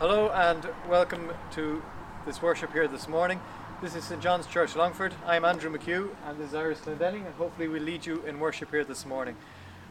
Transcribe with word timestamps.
Hello 0.00 0.30
and 0.30 0.66
welcome 0.88 1.28
to 1.52 1.82
this 2.24 2.40
worship 2.40 2.72
here 2.72 2.88
this 2.88 3.06
morning. 3.06 3.38
This 3.82 3.94
is 3.94 4.02
St 4.02 4.22
John's 4.22 4.46
Church 4.46 4.74
Longford. 4.74 5.12
I'm 5.26 5.44
Andrew 5.44 5.70
McHugh 5.70 6.08
and 6.26 6.38
this 6.38 6.48
is 6.48 6.54
Iris 6.54 6.80
Glendenning 6.80 7.26
and 7.26 7.34
hopefully 7.34 7.68
we'll 7.68 7.82
lead 7.82 8.06
you 8.06 8.22
in 8.22 8.40
worship 8.40 8.70
here 8.70 8.82
this 8.82 9.04
morning. 9.04 9.36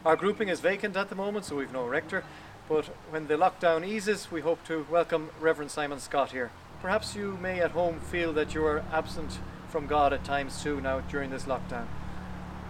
Our 0.04 0.16
grouping 0.16 0.48
is 0.48 0.58
vacant 0.58 0.96
at 0.96 1.10
the 1.10 1.14
moment 1.14 1.44
so 1.44 1.54
we've 1.54 1.72
no 1.72 1.86
rector, 1.86 2.24
but 2.68 2.86
when 3.10 3.28
the 3.28 3.36
lockdown 3.36 3.86
eases 3.86 4.32
we 4.32 4.40
hope 4.40 4.64
to 4.64 4.84
welcome 4.90 5.30
Reverend 5.38 5.70
Simon 5.70 6.00
Scott 6.00 6.32
here. 6.32 6.50
Perhaps 6.82 7.14
you 7.14 7.38
may 7.40 7.60
at 7.60 7.70
home 7.70 8.00
feel 8.00 8.32
that 8.32 8.52
you 8.52 8.64
are 8.64 8.82
absent 8.92 9.38
from 9.68 9.86
God 9.86 10.12
at 10.12 10.24
times 10.24 10.60
too 10.60 10.80
now 10.80 11.02
during 11.02 11.30
this 11.30 11.44
lockdown. 11.44 11.86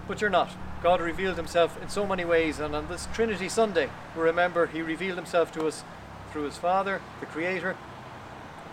But 0.06 0.20
you're 0.20 0.28
not. 0.28 0.50
God 0.82 1.00
revealed 1.00 1.38
himself 1.38 1.80
in 1.80 1.88
so 1.88 2.06
many 2.06 2.26
ways 2.26 2.58
and 2.58 2.76
on 2.76 2.88
this 2.88 3.08
Trinity 3.14 3.48
Sunday 3.48 3.88
we 4.14 4.20
remember 4.20 4.66
he 4.66 4.82
revealed 4.82 5.16
himself 5.16 5.50
to 5.52 5.66
us 5.66 5.84
through 6.32 6.44
his 6.44 6.56
Father, 6.56 7.00
the 7.20 7.26
Creator, 7.26 7.76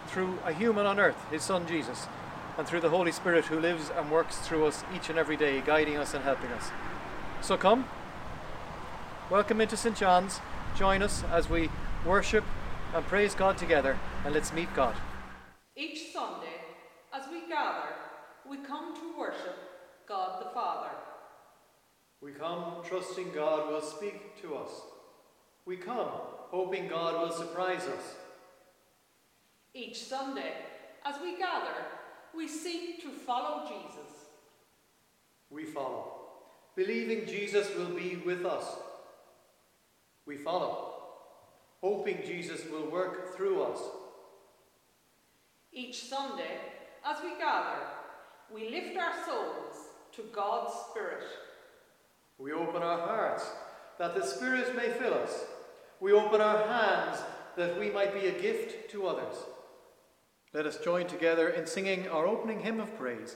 through 0.08 0.40
a 0.46 0.54
human 0.54 0.86
on 0.86 1.00
earth, 1.00 1.18
his 1.32 1.44
Son 1.44 1.68
Jesus, 1.68 2.08
and 2.58 2.68
through 2.68 2.82
the 2.82 2.90
Holy 2.90 3.12
Spirit 3.12 3.46
who 3.46 3.60
lives 3.60 3.92
and 3.96 4.12
works 4.12 4.38
through 4.38 4.66
us 4.66 4.84
each 4.96 5.10
and 5.10 5.20
every 5.20 5.38
day, 5.38 5.62
guiding 5.62 5.98
us 5.98 6.14
and 6.14 6.24
helping 6.24 6.52
us. 6.52 6.70
So 7.42 7.58
come, 7.58 7.88
welcome 9.30 9.62
into 9.62 9.78
St. 9.78 9.96
John's, 9.96 10.40
join 10.76 11.02
us 11.02 11.24
as 11.32 11.50
we 11.50 11.70
worship 12.06 12.44
and 12.94 13.06
praise 13.06 13.36
God 13.36 13.58
together, 13.58 13.98
and 14.26 14.34
let's 14.34 14.54
meet 14.54 14.74
God. 14.74 14.96
Each 15.76 16.12
Sunday, 16.12 16.62
as 17.14 17.26
we 17.30 17.48
gather, 17.48 17.90
we 18.50 18.58
come 18.58 18.96
to 18.96 19.20
worship 19.20 19.56
God 20.08 20.42
the 20.42 20.50
Father. 20.52 20.90
We 22.22 22.32
come 22.32 22.82
trusting 22.88 23.32
God 23.36 23.70
will 23.70 23.82
speak 23.82 24.42
to 24.42 24.56
us. 24.56 24.72
We 25.66 25.78
come 25.78 26.10
hoping 26.50 26.88
God 26.88 27.22
will 27.22 27.36
surprise 27.36 27.84
us. 27.84 28.16
Each 29.74 30.04
Sunday, 30.04 30.54
as 31.06 31.16
we 31.22 31.38
gather, 31.38 31.86
we 32.36 32.48
seek 32.48 33.02
to 33.04 33.10
follow 33.10 33.68
Jesus. 33.68 34.12
We 35.50 35.66
follow, 35.66 36.12
believing 36.76 37.26
Jesus 37.26 37.74
will 37.76 37.90
be 37.90 38.18
with 38.26 38.46
us. 38.46 38.66
We 40.26 40.38
follow, 40.38 40.94
hoping 41.82 42.24
Jesus 42.26 42.62
will 42.70 42.90
work 42.90 43.36
through 43.36 43.64
us. 43.64 43.80
Each 45.72 46.04
Sunday, 46.04 46.60
as 47.06 47.18
we 47.24 47.38
gather, 47.38 47.80
we 48.54 48.70
lift 48.70 48.98
our 48.98 49.14
souls 49.26 49.76
to 50.14 50.24
God's 50.34 50.74
Spirit. 50.90 51.24
We 52.38 52.52
open 52.52 52.82
our 52.82 53.00
hearts 53.00 53.46
that 54.00 54.16
the 54.16 54.26
Spirit 54.26 54.76
may 54.76 54.90
fill 54.90 55.14
us 55.14 55.46
we 56.08 56.14
open 56.14 56.40
our 56.40 56.66
hands 56.66 57.22
that 57.58 57.78
we 57.78 57.90
might 57.90 58.14
be 58.14 58.28
a 58.28 58.42
gift 58.42 58.90
to 58.90 59.08
others. 59.08 59.36
Let 60.54 60.66
us 60.66 60.78
join 60.78 61.06
together 61.06 61.50
in 61.50 61.68
singing 61.68 62.08
our 62.08 62.26
opening 62.26 62.62
hymn 62.62 62.80
of 62.80 62.98
praise 62.98 63.36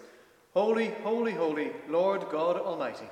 Holy, 0.54 0.94
holy, 1.04 1.34
holy, 1.34 1.72
Lord 1.90 2.24
God 2.32 2.56
Almighty. 2.56 3.10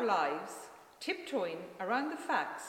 Our 0.00 0.06
lives 0.06 0.52
tiptoeing 0.98 1.58
around 1.78 2.10
the 2.10 2.16
facts 2.16 2.62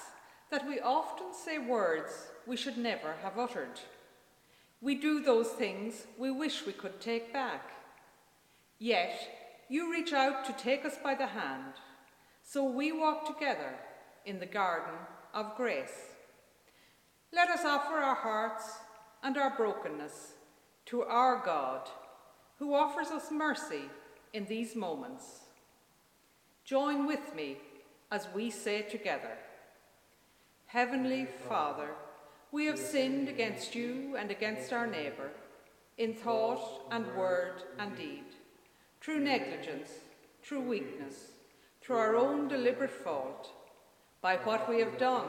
that 0.49 0.67
we 0.67 0.81
often 0.81 1.27
say 1.33 1.57
words 1.57 2.27
we 2.45 2.57
should 2.57 2.77
never 2.77 3.15
have 3.23 3.39
uttered. 3.39 3.79
We 4.81 4.95
do 4.95 5.21
those 5.21 5.47
things 5.47 6.07
we 6.17 6.29
wish 6.29 6.65
we 6.65 6.73
could 6.73 6.99
take 6.99 7.31
back. 7.31 7.71
Yet, 8.79 9.13
you 9.69 9.91
reach 9.91 10.11
out 10.11 10.43
to 10.45 10.63
take 10.63 10.83
us 10.83 10.97
by 11.01 11.15
the 11.15 11.27
hand, 11.27 11.75
so 12.43 12.65
we 12.65 12.91
walk 12.91 13.25
together 13.27 13.75
in 14.25 14.39
the 14.39 14.45
garden 14.45 14.95
of 15.33 15.55
grace. 15.55 16.15
Let 17.31 17.49
us 17.49 17.63
offer 17.63 17.95
our 17.95 18.15
hearts 18.15 18.79
and 19.23 19.37
our 19.37 19.55
brokenness 19.55 20.33
to 20.87 21.03
our 21.03 21.41
God, 21.45 21.87
who 22.59 22.73
offers 22.73 23.07
us 23.07 23.31
mercy 23.31 23.83
in 24.33 24.45
these 24.47 24.75
moments. 24.75 25.40
Join 26.71 27.05
with 27.05 27.35
me 27.35 27.57
as 28.11 28.29
we 28.33 28.49
say 28.49 28.83
together 28.83 29.37
Heavenly 30.67 31.27
Father, 31.49 31.89
we 32.53 32.65
have 32.67 32.79
sinned 32.79 33.27
against 33.27 33.75
you 33.75 34.15
and 34.17 34.31
against 34.31 34.71
our 34.71 34.87
neighbour, 34.87 35.31
in 35.97 36.13
thought 36.13 36.87
and 36.89 37.13
word 37.17 37.63
and 37.77 37.97
deed, 37.97 38.23
through 39.01 39.19
negligence, 39.19 39.89
through 40.43 40.61
weakness, 40.61 41.31
through 41.81 41.97
our 41.97 42.15
own 42.15 42.47
deliberate 42.47 43.03
fault, 43.03 43.51
by 44.21 44.37
what 44.37 44.69
we 44.69 44.79
have 44.79 44.97
done 44.97 45.27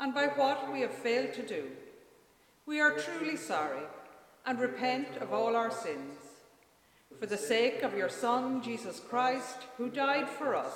and 0.00 0.14
by 0.14 0.28
what 0.28 0.72
we 0.72 0.80
have 0.80 0.94
failed 0.94 1.34
to 1.34 1.46
do. 1.46 1.64
We 2.64 2.80
are 2.80 2.96
truly 2.96 3.36
sorry 3.36 3.84
and 4.46 4.58
repent 4.58 5.18
of 5.20 5.34
all 5.34 5.54
our 5.54 5.70
sins. 5.70 6.31
For 7.18 7.26
the 7.26 7.36
sake 7.36 7.82
of 7.82 7.96
your 7.96 8.08
Son, 8.08 8.62
Jesus 8.62 9.00
Christ, 9.00 9.58
who 9.76 9.88
died 9.88 10.28
for 10.28 10.56
us, 10.56 10.74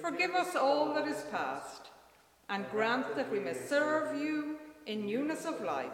forgive 0.00 0.32
us 0.32 0.54
all 0.54 0.92
that 0.94 1.08
is 1.08 1.24
past, 1.30 1.90
and 2.48 2.70
grant 2.70 3.16
that 3.16 3.30
we 3.30 3.40
may 3.40 3.54
serve 3.54 4.20
you 4.20 4.56
in 4.86 5.06
newness 5.06 5.44
of 5.46 5.62
life, 5.62 5.90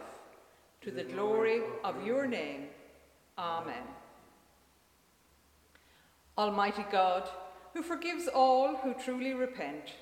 to 0.81 0.91
the 0.91 1.03
glory 1.03 1.61
of 1.83 2.05
your 2.05 2.27
name. 2.27 2.65
Amen. 3.37 3.83
Almighty 6.37 6.85
God, 6.91 7.29
who 7.73 7.81
forgives 7.81 8.27
all 8.27 8.75
who 8.77 8.93
truly 8.93 9.33
repent, 9.33 9.93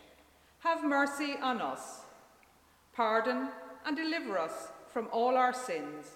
have 0.59 0.83
mercy 0.83 1.35
on 1.41 1.61
us. 1.61 2.01
Pardon 2.93 3.49
and 3.85 3.95
deliver 3.95 4.37
us 4.37 4.69
from 4.91 5.07
all 5.11 5.37
our 5.37 5.53
sins. 5.53 6.07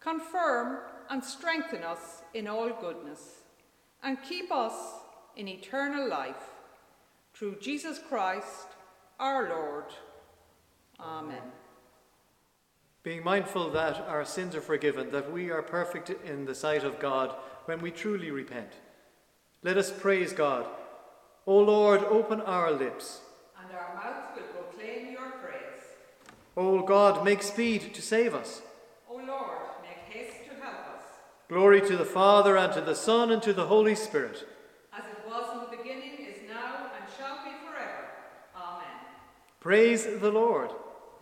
Confirm 0.00 0.78
and 1.10 1.24
strengthen 1.24 1.82
us 1.82 2.22
in 2.34 2.46
all 2.46 2.70
goodness, 2.80 3.42
and 4.02 4.22
keep 4.22 4.52
us 4.52 4.74
in 5.36 5.48
eternal 5.48 6.08
life. 6.08 6.50
Through 7.34 7.58
Jesus 7.60 8.00
Christ, 8.08 8.68
our 9.20 9.48
Lord. 9.48 9.86
Amen. 11.00 11.42
Being 13.02 13.22
mindful 13.24 13.70
that 13.70 14.00
our 14.08 14.24
sins 14.24 14.54
are 14.54 14.60
forgiven, 14.60 15.10
that 15.12 15.32
we 15.32 15.50
are 15.50 15.62
perfect 15.62 16.10
in 16.10 16.44
the 16.44 16.54
sight 16.54 16.84
of 16.84 16.98
God 16.98 17.34
when 17.66 17.80
we 17.80 17.90
truly 17.90 18.30
repent. 18.30 18.72
Let 19.62 19.76
us 19.76 19.90
praise 19.90 20.32
God. 20.32 20.66
O 21.46 21.58
Lord, 21.58 22.02
open 22.04 22.40
our 22.40 22.70
lips. 22.70 23.20
And 23.58 23.74
our 23.74 23.94
mouths 23.94 24.28
will 24.36 24.62
proclaim 24.62 25.12
your 25.12 25.30
praise. 25.42 25.84
O 26.56 26.82
God, 26.82 27.24
make 27.24 27.42
speed 27.42 27.94
to 27.94 28.02
save 28.02 28.34
us. 28.34 28.62
O 29.08 29.14
Lord, 29.14 29.58
make 29.82 30.14
haste 30.14 30.44
to 30.44 30.54
help 30.62 30.74
us. 30.74 31.04
Glory 31.48 31.80
to 31.80 31.96
the 31.96 32.04
Father, 32.04 32.58
and 32.58 32.72
to 32.74 32.82
the 32.82 32.94
Son, 32.94 33.32
and 33.32 33.42
to 33.42 33.54
the 33.54 33.66
Holy 33.66 33.94
Spirit. 33.94 34.46
As 34.92 35.02
it 35.04 35.26
was 35.26 35.50
in 35.54 35.60
the 35.60 35.76
beginning, 35.82 36.26
is 36.26 36.46
now, 36.46 36.90
and 36.94 37.04
shall 37.16 37.42
be 37.42 37.52
forever. 37.66 38.04
Amen. 38.54 38.86
Praise 39.58 40.04
the 40.04 40.30
Lord. 40.30 40.70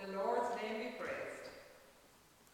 The 0.04 0.16
Lord's 0.16 0.50
name 0.60 0.78
be 0.78 0.98
praised. 0.98 1.50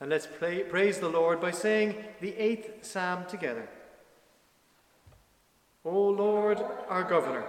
And 0.01 0.11
let's 0.11 0.27
pray, 0.27 0.65
praise 0.65 0.99
the 0.99 1.09
Lord 1.09 1.41
by 1.41 1.51
saying 1.51 1.97
the 2.21 2.37
eighth 2.37 2.85
psalm 2.85 3.25
together. 3.27 3.67
O 5.83 6.09
Lord, 6.09 6.59
our 6.91 7.05
governor, 7.05 7.47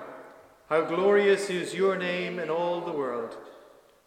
how 0.70 0.86
glorious 0.86 1.50
is 1.50 1.76
your 1.76 1.98
name 1.98 2.40
in 2.40 2.50
all 2.50 2.80
the 2.80 2.94
world. 2.94 3.36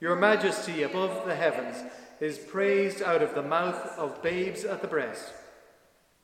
Your 0.00 0.16
majesty 0.16 0.82
above 0.82 1.26
the 1.26 1.36
heavens 1.36 1.76
is 2.20 2.38
praised 2.38 3.02
out 3.02 3.22
of 3.22 3.34
the 3.34 3.42
mouth 3.42 3.98
of 3.98 4.22
babes 4.22 4.64
at 4.64 4.80
the 4.80 4.88
breast. 4.88 5.34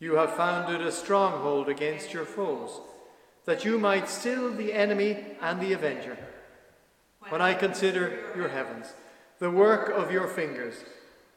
You 0.03 0.17
have 0.17 0.35
founded 0.35 0.81
a 0.81 0.91
stronghold 0.91 1.69
against 1.69 2.13
your 2.13 2.25
foes, 2.25 2.81
that 3.45 3.65
you 3.65 3.79
might 3.79 4.09
still 4.09 4.53
the 4.53 4.73
enemy 4.73 5.17
and 5.41 5.61
the 5.61 5.75
avenger. 5.75 6.19
When 7.29 7.41
I 7.41 7.55
consider 7.55 8.33
your 8.35 8.49
heavens, 8.49 8.95
the 9.39 9.49
work 9.49 9.91
of 9.91 10.11
your 10.11 10.27
fingers, 10.27 10.75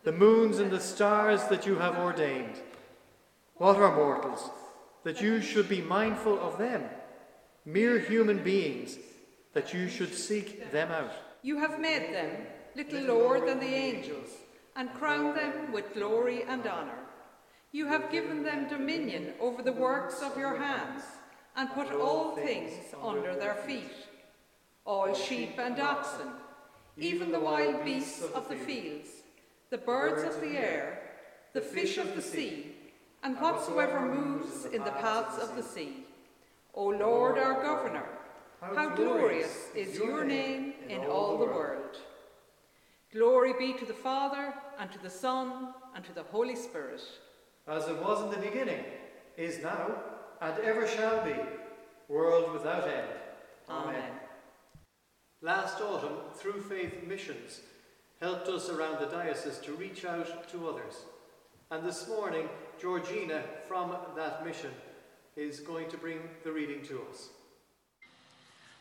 the 0.03 0.11
moons 0.11 0.57
and 0.57 0.71
the 0.71 0.79
stars 0.79 1.43
that 1.43 1.67
you 1.67 1.75
have 1.75 1.99
ordained, 1.99 2.55
what 3.53 3.75
are 3.75 3.95
mortals 3.95 4.49
that 5.03 5.21
you 5.21 5.43
should 5.43 5.69
be 5.69 5.81
mindful 5.81 6.39
of 6.39 6.57
them? 6.57 6.85
Mere 7.65 7.99
human 7.99 8.39
beings 8.43 8.97
that 9.53 9.75
you 9.75 9.87
should 9.87 10.15
seek 10.15 10.71
them 10.71 10.89
out. 10.89 11.13
You 11.43 11.59
have 11.59 11.79
made 11.79 12.15
them 12.15 12.31
little 12.75 13.01
lower 13.01 13.45
than 13.45 13.59
the 13.59 13.75
angels, 13.75 14.29
and 14.75 14.91
crowned 14.95 15.37
them 15.37 15.71
with 15.71 15.93
glory 15.93 16.41
and 16.47 16.65
honour. 16.65 17.04
You 17.75 17.87
have 17.87 18.09
given 18.09 18.41
them 18.41 18.69
dominion 18.69 19.33
over 19.37 19.61
the 19.61 19.73
works 19.73 20.21
of 20.21 20.37
your 20.37 20.55
hands, 20.55 21.03
and 21.57 21.69
put 21.73 21.91
all 21.91 22.33
things 22.33 22.71
under 23.03 23.35
their 23.35 23.55
feet 23.67 23.91
all 24.85 25.13
sheep 25.13 25.59
and 25.59 25.77
oxen, 25.81 26.29
even 26.97 27.33
the 27.33 27.39
wild 27.39 27.83
beasts 27.83 28.23
of 28.33 28.47
the 28.47 28.55
fields, 28.55 29.09
the 29.71 29.77
birds 29.77 30.23
of 30.23 30.39
the 30.39 30.57
air, 30.57 31.01
the 31.51 31.59
fish 31.59 31.97
of 31.97 32.15
the 32.15 32.21
sea, 32.21 32.73
and 33.23 33.35
whatsoever 33.41 33.99
moves 33.99 34.63
in 34.63 34.81
the 34.85 34.91
paths 34.91 35.37
of 35.37 35.57
the 35.57 35.63
sea. 35.63 36.05
O 36.75 36.85
Lord 36.85 37.37
our 37.37 37.61
Governor, 37.61 38.07
how 38.61 38.95
glorious 38.95 39.67
is 39.75 39.97
your 39.97 40.23
name 40.23 40.75
in 40.87 41.01
all 41.01 41.37
the 41.37 41.51
world. 41.57 41.97
Glory 43.11 43.53
be 43.59 43.73
to 43.73 43.85
the 43.85 44.01
Father, 44.09 44.53
and 44.79 44.89
to 44.93 44.99
the 44.99 45.09
Son, 45.09 45.73
and 45.93 46.05
to 46.05 46.13
the 46.13 46.23
Holy 46.23 46.55
Spirit. 46.55 47.01
As 47.67 47.87
it 47.87 47.97
was 47.97 48.23
in 48.23 48.29
the 48.29 48.47
beginning, 48.47 48.83
is 49.37 49.61
now, 49.61 49.91
and 50.41 50.57
ever 50.59 50.87
shall 50.87 51.23
be, 51.25 51.33
world 52.07 52.53
without 52.53 52.87
end. 52.87 53.09
Amen. 53.69 54.11
Last 55.41 55.81
autumn, 55.81 56.17
Through 56.35 56.61
Faith 56.61 57.03
Missions 57.07 57.61
helped 58.21 58.47
us 58.47 58.69
around 58.69 58.99
the 58.99 59.07
diocese 59.07 59.57
to 59.59 59.73
reach 59.73 60.05
out 60.05 60.47
to 60.49 60.69
others. 60.69 61.05
And 61.71 61.83
this 61.83 62.07
morning, 62.07 62.47
Georgina 62.79 63.43
from 63.67 63.95
that 64.15 64.45
mission 64.45 64.71
is 65.35 65.59
going 65.59 65.89
to 65.89 65.97
bring 65.97 66.19
the 66.43 66.51
reading 66.51 66.83
to 66.83 67.01
us. 67.09 67.29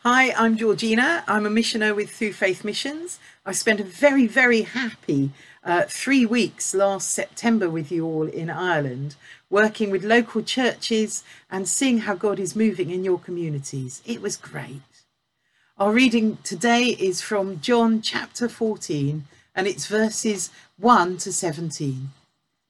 Hi, 0.07 0.35
I'm 0.35 0.59
Georgina. 0.59 1.25
I'm 1.27 1.47
a 1.47 1.51
missioner 1.51 1.95
with 1.95 2.11
Through 2.11 2.35
Faith 2.35 2.63
Missions. 2.63 3.19
I 3.47 3.53
spent 3.53 3.81
a 3.81 3.85
very, 3.85 4.27
very 4.27 4.61
happy 4.61 5.31
uh, 5.65 5.85
three 5.89 6.27
weeks 6.27 6.75
last 6.75 7.11
September 7.11 7.71
with 7.71 7.91
you 7.91 8.05
all 8.05 8.29
in 8.29 8.51
Ireland, 8.51 9.17
working 9.49 9.89
with 9.89 10.05
local 10.05 10.43
churches 10.43 11.25
and 11.51 11.67
seeing 11.67 12.01
how 12.01 12.17
God 12.17 12.39
is 12.39 12.55
moving 12.55 12.91
in 12.91 13.03
your 13.03 13.19
communities. 13.19 14.03
It 14.05 14.21
was 14.21 14.37
great. 14.37 14.83
Our 15.79 15.91
reading 15.91 16.37
today 16.45 16.89
is 16.89 17.23
from 17.23 17.63
John 17.63 18.03
chapter 18.03 18.47
14 18.47 19.25
and 19.55 19.67
it's 19.67 19.87
verses 19.87 20.51
1 20.79 21.17
to 21.17 21.33
17. 21.33 22.11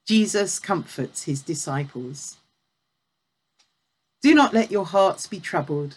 Jesus 0.06 0.60
comforts 0.60 1.24
his 1.24 1.42
disciples. 1.42 2.36
Do 4.22 4.36
not 4.36 4.54
let 4.54 4.70
your 4.70 4.86
hearts 4.86 5.26
be 5.26 5.40
troubled. 5.40 5.96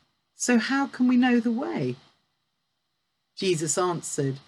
So 0.41 0.57
how 0.57 0.87
can 0.87 1.07
we 1.07 1.17
know 1.17 1.39
the 1.39 1.51
way? 1.51 1.97
Jesus 3.35 3.77
answered, 3.77 4.39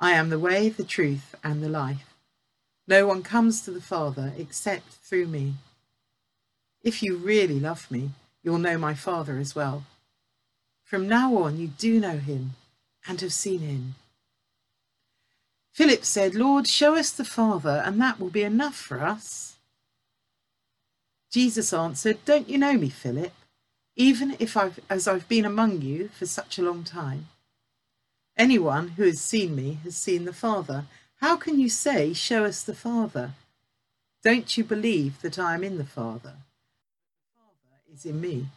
I 0.00 0.10
am 0.10 0.28
the 0.28 0.40
way, 0.40 0.70
the 0.70 0.82
truth, 0.82 1.36
and 1.44 1.62
the 1.62 1.68
life. 1.68 2.16
No 2.88 3.06
one 3.06 3.22
comes 3.22 3.62
to 3.62 3.70
the 3.70 3.80
Father 3.80 4.32
except 4.36 4.94
through 5.04 5.28
me. 5.28 5.54
If 6.82 7.00
you 7.00 7.16
really 7.16 7.60
love 7.60 7.88
me, 7.92 8.10
you'll 8.42 8.58
know 8.58 8.76
my 8.76 8.94
Father 8.94 9.38
as 9.38 9.54
well. 9.54 9.84
From 10.82 11.06
now 11.06 11.36
on, 11.36 11.58
you 11.58 11.68
do 11.68 12.00
know 12.00 12.18
him 12.18 12.54
and 13.06 13.20
have 13.20 13.32
seen 13.32 13.60
him. 13.60 13.94
Philip 15.72 16.04
said, 16.04 16.34
Lord, 16.34 16.66
show 16.66 16.96
us 16.96 17.12
the 17.12 17.24
Father, 17.24 17.84
and 17.86 18.00
that 18.00 18.18
will 18.18 18.30
be 18.30 18.42
enough 18.42 18.74
for 18.74 19.00
us. 19.00 19.54
Jesus 21.30 21.72
answered, 21.72 22.24
Don't 22.24 22.48
you 22.48 22.58
know 22.58 22.72
me, 22.72 22.88
Philip, 22.88 23.32
even 23.96 24.36
if 24.38 24.56
I've, 24.56 24.78
as 24.90 25.08
I've 25.08 25.26
been 25.26 25.46
among 25.46 25.80
you 25.80 26.08
for 26.08 26.26
such 26.26 26.58
a 26.58 26.62
long 26.62 26.84
time? 26.84 27.28
Anyone 28.36 28.88
who 28.88 29.04
has 29.04 29.20
seen 29.20 29.56
me 29.56 29.78
has 29.82 29.96
seen 29.96 30.26
the 30.26 30.32
Father. 30.32 30.84
How 31.20 31.36
can 31.36 31.58
you 31.58 31.70
say, 31.70 32.12
Show 32.12 32.44
us 32.44 32.62
the 32.62 32.74
Father? 32.74 33.32
Don't 34.22 34.56
you 34.58 34.64
believe 34.64 35.22
that 35.22 35.38
I 35.38 35.54
am 35.54 35.64
in 35.64 35.78
the 35.78 35.84
Father? 35.84 36.34
The 36.34 37.40
Father 37.40 37.94
is 37.94 38.04
in 38.04 38.20
me. 38.20 38.48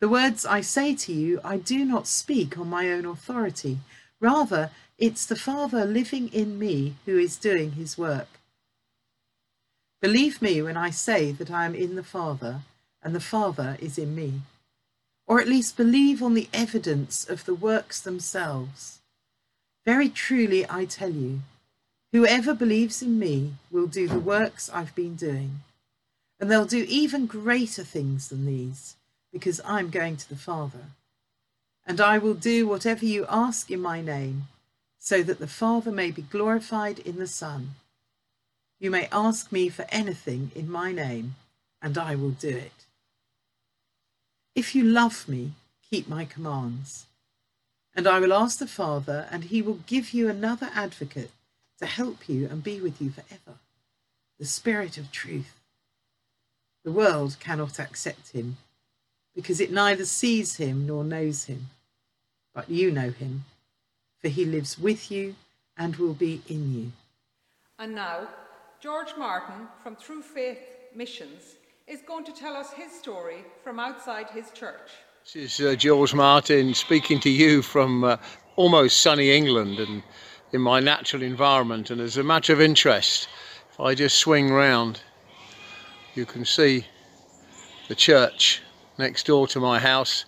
The 0.00 0.08
words 0.08 0.44
I 0.44 0.60
say 0.60 0.94
to 0.96 1.12
you, 1.12 1.40
I 1.44 1.56
do 1.56 1.84
not 1.84 2.08
speak 2.08 2.58
on 2.58 2.68
my 2.68 2.90
own 2.90 3.06
authority. 3.06 3.78
Rather, 4.20 4.70
it's 4.98 5.24
the 5.24 5.36
Father 5.36 5.84
living 5.84 6.28
in 6.32 6.58
me 6.58 6.96
who 7.04 7.16
is 7.16 7.36
doing 7.36 7.72
his 7.72 7.96
work. 7.96 8.28
Believe 10.00 10.42
me 10.42 10.60
when 10.60 10.76
I 10.76 10.90
say 10.90 11.32
that 11.32 11.50
I 11.50 11.64
am 11.66 11.74
in 11.74 11.94
the 11.94 12.02
Father 12.02 12.62
and 13.06 13.14
the 13.14 13.20
Father 13.20 13.76
is 13.80 13.98
in 13.98 14.16
me. 14.16 14.40
Or 15.28 15.40
at 15.40 15.46
least 15.46 15.76
believe 15.76 16.20
on 16.20 16.34
the 16.34 16.48
evidence 16.52 17.24
of 17.24 17.44
the 17.44 17.54
works 17.54 18.00
themselves. 18.00 18.98
Very 19.84 20.08
truly 20.08 20.66
I 20.68 20.86
tell 20.86 21.12
you, 21.12 21.42
whoever 22.10 22.52
believes 22.52 23.02
in 23.02 23.16
me 23.16 23.54
will 23.70 23.86
do 23.86 24.08
the 24.08 24.18
works 24.18 24.68
I've 24.68 24.92
been 24.96 25.14
doing, 25.14 25.60
and 26.40 26.50
they'll 26.50 26.66
do 26.66 26.84
even 26.88 27.26
greater 27.26 27.84
things 27.84 28.26
than 28.26 28.44
these, 28.44 28.96
because 29.32 29.60
I'm 29.64 29.88
going 29.90 30.16
to 30.16 30.28
the 30.28 30.34
Father. 30.34 30.86
And 31.86 32.00
I 32.00 32.18
will 32.18 32.34
do 32.34 32.66
whatever 32.66 33.04
you 33.04 33.24
ask 33.28 33.70
in 33.70 33.80
my 33.80 34.00
name, 34.00 34.48
so 34.98 35.22
that 35.22 35.38
the 35.38 35.46
Father 35.46 35.92
may 35.92 36.10
be 36.10 36.22
glorified 36.22 36.98
in 36.98 37.20
the 37.20 37.28
Son. 37.28 37.76
You 38.80 38.90
may 38.90 39.06
ask 39.12 39.52
me 39.52 39.68
for 39.68 39.86
anything 39.90 40.50
in 40.56 40.68
my 40.68 40.90
name, 40.90 41.36
and 41.80 41.96
I 41.96 42.16
will 42.16 42.32
do 42.32 42.48
it. 42.48 42.85
If 44.56 44.74
you 44.74 44.84
love 44.84 45.28
me, 45.28 45.52
keep 45.90 46.08
my 46.08 46.24
commands. 46.24 47.04
And 47.94 48.06
I 48.06 48.18
will 48.18 48.32
ask 48.32 48.58
the 48.58 48.66
Father, 48.66 49.28
and 49.30 49.44
he 49.44 49.60
will 49.60 49.80
give 49.86 50.14
you 50.14 50.30
another 50.30 50.70
advocate 50.74 51.30
to 51.78 51.84
help 51.84 52.26
you 52.26 52.48
and 52.48 52.64
be 52.64 52.80
with 52.80 53.00
you 53.00 53.10
forever 53.10 53.58
the 54.38 54.46
Spirit 54.46 54.98
of 54.98 55.10
truth. 55.12 55.60
The 56.84 56.92
world 56.92 57.36
cannot 57.38 57.78
accept 57.78 58.32
him 58.32 58.56
because 59.34 59.60
it 59.60 59.72
neither 59.72 60.04
sees 60.04 60.56
him 60.56 60.86
nor 60.86 61.04
knows 61.04 61.44
him. 61.44 61.68
But 62.54 62.70
you 62.70 62.90
know 62.90 63.10
him, 63.10 63.44
for 64.20 64.28
he 64.28 64.44
lives 64.44 64.78
with 64.78 65.10
you 65.10 65.36
and 65.76 65.96
will 65.96 66.14
be 66.14 66.42
in 66.48 66.74
you. 66.74 66.92
And 67.78 67.94
now, 67.94 68.28
George 68.80 69.14
Martin 69.18 69.68
from 69.82 69.96
Through 69.96 70.22
Faith 70.22 70.60
Missions 70.94 71.56
is 71.86 72.02
going 72.02 72.24
to 72.24 72.32
tell 72.32 72.56
us 72.56 72.72
his 72.72 72.90
story 72.90 73.44
from 73.62 73.78
outside 73.78 74.28
his 74.30 74.50
church. 74.50 74.90
This 75.24 75.60
is 75.60 75.64
uh, 75.64 75.76
George 75.76 76.14
Martin 76.14 76.74
speaking 76.74 77.20
to 77.20 77.30
you 77.30 77.62
from 77.62 78.02
uh, 78.02 78.16
almost 78.56 79.02
sunny 79.02 79.30
England 79.30 79.78
and 79.78 80.02
in 80.52 80.60
my 80.60 80.80
natural 80.80 81.22
environment. 81.22 81.90
And 81.92 82.00
as 82.00 82.16
a 82.16 82.24
matter 82.24 82.52
of 82.52 82.60
interest, 82.60 83.28
if 83.70 83.78
I 83.78 83.94
just 83.94 84.16
swing 84.16 84.52
round, 84.52 85.00
you 86.16 86.26
can 86.26 86.44
see 86.44 86.84
the 87.86 87.94
church 87.94 88.62
next 88.98 89.26
door 89.26 89.46
to 89.48 89.60
my 89.60 89.78
house. 89.78 90.24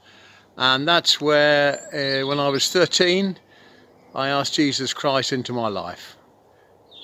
And 0.56 0.86
that's 0.86 1.20
where, 1.20 1.80
uh, 1.92 2.24
when 2.24 2.38
I 2.38 2.50
was 2.50 2.70
13, 2.70 3.36
I 4.14 4.28
asked 4.28 4.54
Jesus 4.54 4.94
Christ 4.94 5.32
into 5.32 5.52
my 5.52 5.66
life. 5.66 6.16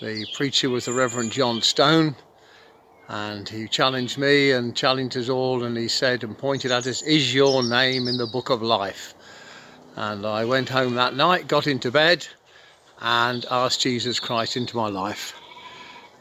The 0.01 0.25
preacher 0.37 0.71
was 0.71 0.85
the 0.85 0.93
Reverend 0.93 1.33
John 1.33 1.61
Stone, 1.61 2.15
and 3.09 3.49
he 3.49 3.69
challenged 3.69 4.19
me 4.19 4.53
and 4.53 4.75
challenged 4.75 5.17
us 5.17 5.29
all 5.29 5.65
and 5.65 5.77
he 5.77 5.89
said 5.89 6.25
and 6.25 6.37
pointed 6.39 6.71
at 6.71 6.87
us 6.87 7.03
is 7.03 7.35
your 7.35 7.63
name 7.63 8.09
in 8.09 8.17
the 8.17 8.27
book 8.27 8.51
of 8.51 8.63
life. 8.63 9.15
And 9.97 10.27
i 10.27 10.45
went 10.45 10.69
home 10.69 10.95
that 10.95 11.15
night 11.15 11.47
got 11.47 11.67
into 11.67 11.91
bed 11.91 12.27
and 13.01 13.45
asked 13.51 13.81
jesus 13.83 14.19
christ 14.19 14.57
into 14.57 14.77
my 14.77 14.89
life. 14.89 15.35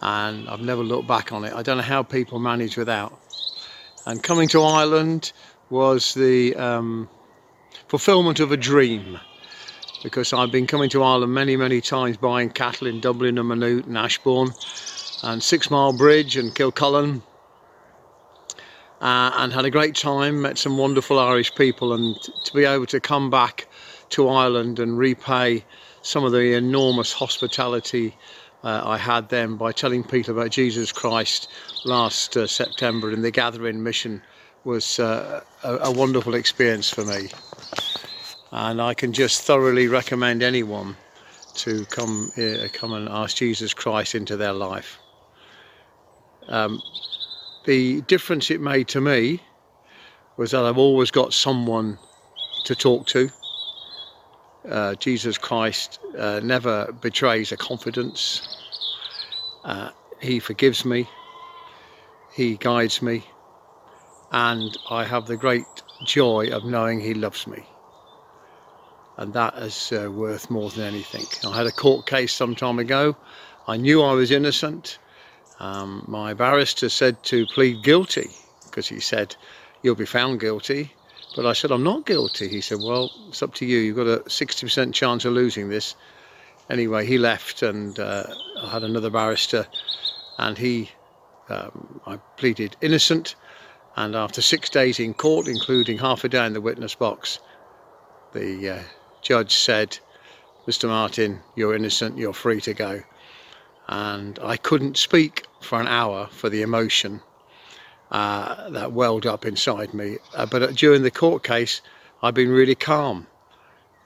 And 0.01 0.49
i've 0.49 0.61
never 0.61 0.83
looked 0.83 1.07
back 1.07 1.31
on 1.31 1.45
it. 1.45 1.53
I 1.53 1.63
don't 1.63 1.77
know 1.77 1.83
how 1.83 2.03
people 2.03 2.39
manage 2.39 2.75
without. 2.75 3.17
And 4.05 4.21
coming 4.21 4.49
to 4.49 4.61
ireland 4.63 5.31
was 5.69 6.13
the 6.13 6.55
um, 6.55 7.09
fulfillment 7.87 8.39
of 8.41 8.51
a 8.51 8.57
dream. 8.57 9.19
Because 10.03 10.33
i've 10.33 10.51
been 10.51 10.67
coming 10.67 10.89
to 10.89 11.01
ireland 11.01 11.33
many 11.33 11.55
many 11.55 11.79
times 11.79 12.17
buying 12.17 12.49
cattle 12.49 12.87
in 12.87 12.99
dublin 12.99 13.37
and 13.37 13.47
maynooth 13.47 13.87
and 13.87 13.97
ashbourne 13.97 14.53
and 15.23 15.41
Six 15.41 15.71
Mile 15.71 15.93
Bridge 15.93 16.35
and 16.35 16.53
Kilcullen 16.53 17.23
uh, 19.01 19.31
and 19.35 19.53
had 19.53 19.65
a 19.65 19.71
great 19.71 19.95
time, 19.95 20.41
met 20.41 20.57
some 20.57 20.77
wonderful 20.77 21.17
Irish 21.17 21.55
people 21.55 21.93
and 21.93 22.15
to 22.21 22.53
be 22.53 22.65
able 22.65 22.85
to 22.87 22.99
come 22.99 23.29
back 23.29 23.67
to 24.09 24.27
Ireland 24.27 24.79
and 24.79 24.97
repay 24.97 25.63
some 26.01 26.25
of 26.25 26.33
the 26.33 26.53
enormous 26.53 27.13
hospitality 27.13 28.15
uh, 28.63 28.81
I 28.85 28.97
had 28.97 29.29
then 29.29 29.55
by 29.55 29.71
telling 29.71 30.03
people 30.03 30.33
about 30.37 30.51
Jesus 30.51 30.91
Christ 30.91 31.49
last 31.85 32.37
uh, 32.37 32.45
September 32.45 33.11
in 33.11 33.21
the 33.21 33.31
Gathering 33.31 33.81
Mission 33.81 34.21
was 34.65 34.99
uh, 34.99 35.41
a, 35.63 35.77
a 35.77 35.91
wonderful 35.91 36.35
experience 36.35 36.89
for 36.89 37.03
me 37.05 37.29
and 38.51 38.81
I 38.81 38.93
can 38.93 39.13
just 39.13 39.41
thoroughly 39.41 39.87
recommend 39.87 40.43
anyone 40.43 40.95
to 41.55 41.85
come 41.85 42.31
uh, 42.37 42.67
come 42.71 42.93
and 42.93 43.09
ask 43.09 43.37
Jesus 43.37 43.73
Christ 43.73 44.15
into 44.15 44.37
their 44.37 44.53
life. 44.53 44.99
Um, 46.47 46.81
the 47.65 48.01
difference 48.01 48.51
it 48.51 48.61
made 48.61 48.87
to 48.89 49.01
me 49.01 49.41
was 50.37 50.51
that 50.51 50.63
I've 50.63 50.77
always 50.77 51.11
got 51.11 51.33
someone 51.33 51.97
to 52.65 52.75
talk 52.75 53.07
to. 53.07 53.29
Uh, 54.69 54.95
Jesus 54.95 55.37
Christ 55.37 55.99
uh, 56.17 56.39
never 56.43 56.91
betrays 57.01 57.51
a 57.51 57.57
confidence. 57.57 58.41
Uh, 59.63 59.89
he 60.21 60.39
forgives 60.39 60.85
me, 60.85 61.07
He 62.33 62.55
guides 62.55 63.01
me, 63.01 63.25
and 64.31 64.75
I 64.89 65.03
have 65.03 65.27
the 65.27 65.37
great 65.37 65.65
joy 66.05 66.49
of 66.51 66.65
knowing 66.65 66.99
He 66.99 67.13
loves 67.13 67.45
me. 67.45 67.63
And 69.17 69.33
that 69.33 69.55
is 69.55 69.91
uh, 69.91 70.09
worth 70.09 70.49
more 70.49 70.69
than 70.71 70.85
anything. 70.85 71.25
I 71.49 71.55
had 71.55 71.67
a 71.67 71.71
court 71.71 72.07
case 72.07 72.33
some 72.33 72.55
time 72.55 72.79
ago. 72.79 73.15
I 73.67 73.77
knew 73.77 74.01
I 74.01 74.13
was 74.13 74.31
innocent. 74.31 74.97
Um, 75.59 76.03
my 76.07 76.33
barrister 76.33 76.89
said 76.89 77.21
to 77.23 77.45
plead 77.47 77.83
guilty 77.83 78.29
because 78.65 78.87
he 78.87 78.99
said, 78.99 79.35
You'll 79.81 79.95
be 79.95 80.05
found 80.05 80.39
guilty. 80.39 80.93
But 81.35 81.45
I 81.45 81.53
said, 81.53 81.71
I'm 81.71 81.83
not 81.83 82.05
guilty. 82.05 82.47
He 82.47 82.61
said, 82.61 82.79
Well, 82.81 83.11
it's 83.27 83.43
up 83.43 83.53
to 83.55 83.65
you. 83.65 83.79
You've 83.79 83.97
got 83.97 84.07
a 84.07 84.19
60% 84.19 84.93
chance 84.93 85.25
of 85.25 85.33
losing 85.33 85.69
this. 85.69 85.95
Anyway, 86.69 87.05
he 87.05 87.17
left 87.17 87.61
and 87.61 87.99
uh, 87.99 88.23
I 88.61 88.69
had 88.69 88.83
another 88.83 89.09
barrister 89.09 89.67
and 90.37 90.57
he, 90.57 90.91
um, 91.49 92.01
I 92.05 92.17
pleaded 92.37 92.75
innocent. 92.81 93.35
And 93.95 94.15
after 94.15 94.41
six 94.41 94.69
days 94.69 94.99
in 94.99 95.13
court, 95.13 95.47
including 95.47 95.99
half 95.99 96.23
a 96.23 96.29
day 96.29 96.45
in 96.45 96.53
the 96.53 96.61
witness 96.61 96.95
box, 96.95 97.39
the 98.31 98.69
uh, 98.69 98.83
judge 99.21 99.53
said, 99.53 99.99
Mr. 100.67 100.87
Martin, 100.87 101.41
you're 101.55 101.75
innocent, 101.75 102.17
you're 102.17 102.33
free 102.33 102.61
to 102.61 102.73
go 102.73 103.03
and 103.87 104.39
I 104.41 104.57
couldn't 104.57 104.97
speak 104.97 105.45
for 105.61 105.79
an 105.79 105.87
hour 105.87 106.27
for 106.31 106.49
the 106.49 106.61
emotion 106.61 107.21
uh, 108.11 108.69
that 108.69 108.91
welled 108.91 109.25
up 109.25 109.45
inside 109.45 109.93
me. 109.93 110.17
Uh, 110.35 110.45
but 110.45 110.75
during 110.75 111.03
the 111.03 111.11
court 111.11 111.43
case, 111.43 111.81
I've 112.21 112.33
been 112.33 112.51
really 112.51 112.75
calm. 112.75 113.27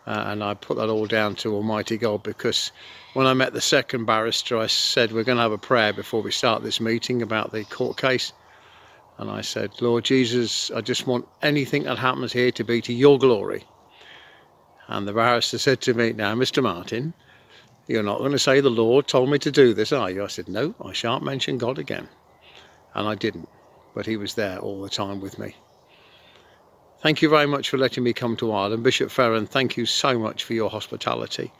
Uh, 0.07 0.23
and 0.27 0.43
I 0.43 0.53
put 0.53 0.77
that 0.77 0.89
all 0.89 1.05
down 1.05 1.35
to 1.35 1.53
Almighty 1.53 1.97
God 1.97 2.23
because 2.23 2.71
when 3.13 3.27
I 3.27 3.33
met 3.33 3.53
the 3.53 3.59
second 3.59 4.05
barrister, 4.05 4.57
I 4.57 4.67
said, 4.67 5.11
We're 5.11 5.25
going 5.25 5.35
to 5.35 5.41
have 5.41 5.51
a 5.51 5.57
prayer 5.57 5.91
before 5.91 6.21
we 6.21 6.31
start 6.31 6.63
this 6.63 6.79
meeting 6.79 7.21
about 7.21 7.51
the 7.51 7.65
court 7.65 7.97
case. 7.97 8.31
And 9.17 9.29
I 9.29 9.41
said, 9.41 9.81
Lord 9.81 10.05
Jesus, 10.05 10.71
I 10.71 10.79
just 10.79 11.07
want 11.07 11.27
anything 11.41 11.83
that 11.83 11.97
happens 11.97 12.31
here 12.31 12.51
to 12.51 12.63
be 12.63 12.81
to 12.83 12.93
your 12.93 13.19
glory. 13.19 13.65
And 14.87 15.05
the 15.05 15.13
barrister 15.13 15.57
said 15.57 15.81
to 15.81 15.93
me, 15.93 16.13
Now, 16.13 16.33
Mr. 16.35 16.63
Martin, 16.63 17.13
you're 17.87 18.03
not 18.03 18.19
going 18.19 18.31
to 18.31 18.39
say 18.39 18.59
the 18.59 18.69
Lord 18.69 19.07
told 19.07 19.29
me 19.29 19.39
to 19.39 19.51
do 19.51 19.73
this, 19.73 19.91
are 19.91 20.11
you? 20.11 20.23
I 20.23 20.27
said, 20.27 20.47
No, 20.47 20.75
I 20.83 20.93
shan't 20.93 21.23
mention 21.23 21.57
God 21.57 21.79
again. 21.79 22.07
And 22.93 23.07
I 23.07 23.15
didn't, 23.15 23.49
but 23.93 24.05
He 24.05 24.17
was 24.17 24.35
there 24.35 24.59
all 24.59 24.81
the 24.81 24.89
time 24.89 25.21
with 25.21 25.39
me. 25.39 25.55
Thank 26.99 27.21
you 27.21 27.29
very 27.29 27.45
much 27.45 27.69
for 27.69 27.77
letting 27.77 28.03
me 28.03 28.11
come 28.11 28.35
to 28.37 28.51
Ireland. 28.51 28.83
Bishop 28.83 29.09
Ferran, 29.09 29.47
thank 29.47 29.77
you 29.77 29.85
so 29.85 30.17
much 30.17 30.43
for 30.43 30.53
your 30.53 30.69
hospitality. 30.69 31.51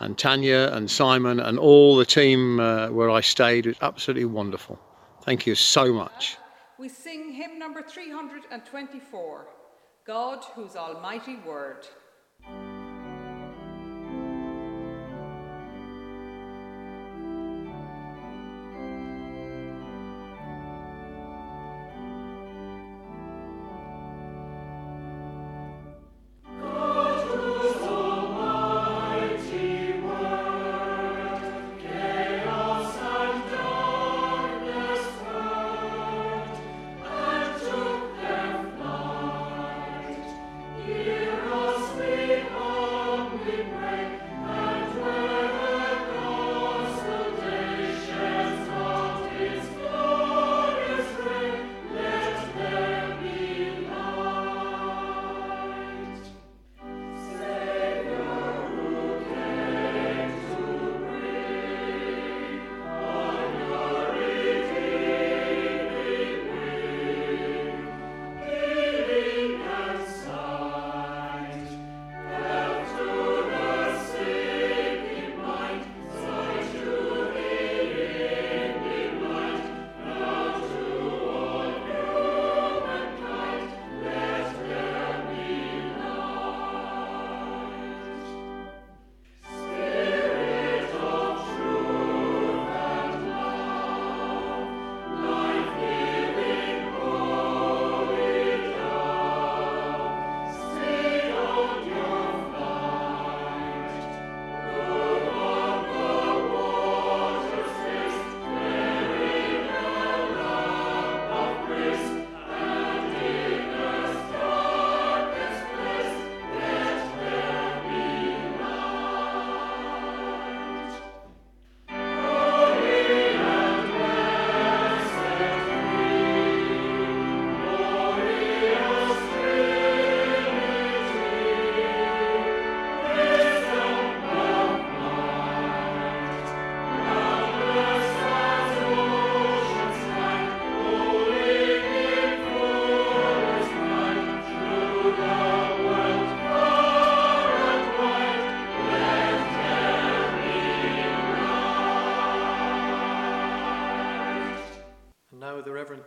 And 0.00 0.18
Tanya 0.18 0.70
and 0.72 0.90
Simon 0.90 1.38
and 1.38 1.58
all 1.58 1.96
the 1.96 2.06
team 2.06 2.58
uh, 2.58 2.88
where 2.88 3.10
I 3.10 3.20
stayed 3.20 3.66
was 3.66 3.76
absolutely 3.82 4.24
wonderful. 4.24 4.80
Thank 5.22 5.46
you 5.46 5.54
so 5.54 5.92
much. 5.92 6.36
We 6.78 6.88
sing 6.88 7.30
hymn 7.32 7.58
number 7.58 7.82
324 7.82 9.46
God, 10.04 10.44
whose 10.54 10.76
almighty 10.76 11.36
word. 11.46 11.86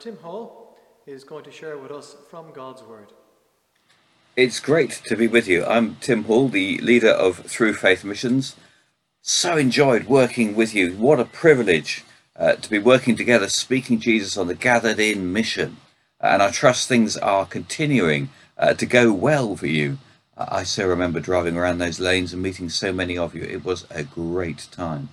Tim 0.08 0.20
Hall 0.20 0.78
is 1.06 1.26
going 1.26 1.43
to 1.43 1.52
share 1.52 1.78
with 1.78 1.91
us 1.91 2.15
from 2.30 2.54
God's 2.54 2.82
Word. 2.82 3.12
It's 4.38 4.62
great 4.62 5.02
to 5.04 5.17
be 5.17 5.28
with 5.28 5.50
you. 5.50 5.65
I'm 5.65 5.98
Tim 5.98 6.24
Hall, 6.24 6.48
the 6.48 6.78
leader 6.78 7.10
of 7.10 7.39
Through 7.39 7.74
Faith 7.74 8.06
Missions. 8.06 8.56
So 9.22 9.58
enjoyed 9.58 10.06
working 10.06 10.56
with 10.56 10.74
you. 10.74 10.93
What 10.93 11.20
a 11.20 11.26
privilege 11.26 12.06
uh, 12.38 12.54
to 12.54 12.70
be 12.70 12.80
working 12.80 13.17
together, 13.17 13.50
speaking 13.50 14.00
Jesus 14.00 14.38
on 14.38 14.48
the 14.48 14.56
gathered 14.56 14.98
in 14.98 15.34
mission. 15.34 15.76
And 16.22 16.41
I 16.41 16.52
trust 16.52 16.88
things 16.88 17.17
are 17.17 17.46
continuing 17.46 18.30
uh, 18.58 18.76
to 18.76 18.86
go 18.86 19.12
well 19.12 19.58
for 19.58 19.67
you. 19.67 19.98
I 20.38 20.63
so 20.63 20.88
remember 20.88 21.20
driving 21.20 21.58
around 21.58 21.80
those 21.80 22.00
lanes 22.00 22.32
and 22.32 22.41
meeting 22.41 22.70
so 22.70 22.93
many 22.93 23.17
of 23.17 23.36
you. 23.36 23.41
It 23.41 23.65
was 23.65 23.86
a 23.89 24.04
great 24.04 24.70
time. 24.72 25.10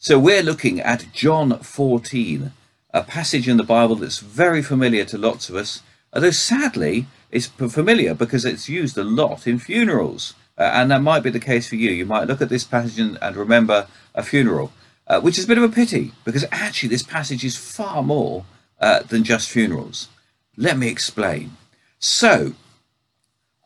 So 0.00 0.18
we're 0.18 0.42
looking 0.42 0.80
at 0.80 1.12
John 1.12 1.60
14, 1.60 2.50
a 2.94 3.02
passage 3.02 3.48
in 3.48 3.56
the 3.56 3.64
Bible 3.64 3.96
that's 3.96 4.20
very 4.20 4.62
familiar 4.62 5.04
to 5.04 5.18
lots 5.18 5.48
of 5.48 5.56
us, 5.56 5.82
although 6.12 6.30
sadly 6.30 7.06
it's 7.32 7.46
familiar 7.46 8.14
because 8.14 8.44
it's 8.44 8.68
used 8.68 8.96
a 8.96 9.02
lot 9.02 9.48
in 9.48 9.58
funerals. 9.58 10.34
Uh, 10.56 10.70
and 10.72 10.92
that 10.92 11.02
might 11.02 11.24
be 11.24 11.30
the 11.30 11.40
case 11.40 11.68
for 11.68 11.74
you. 11.74 11.90
You 11.90 12.06
might 12.06 12.28
look 12.28 12.40
at 12.40 12.48
this 12.48 12.62
passage 12.62 13.00
and, 13.00 13.18
and 13.20 13.34
remember 13.34 13.88
a 14.14 14.22
funeral, 14.22 14.70
uh, 15.08 15.20
which 15.20 15.36
is 15.36 15.44
a 15.44 15.48
bit 15.48 15.58
of 15.58 15.64
a 15.64 15.68
pity 15.68 16.12
because 16.24 16.44
actually 16.52 16.88
this 16.90 17.02
passage 17.02 17.44
is 17.44 17.56
far 17.56 18.00
more 18.04 18.44
uh, 18.80 19.02
than 19.02 19.24
just 19.24 19.50
funerals. 19.50 20.08
Let 20.56 20.78
me 20.78 20.88
explain. 20.88 21.56
So, 21.98 22.54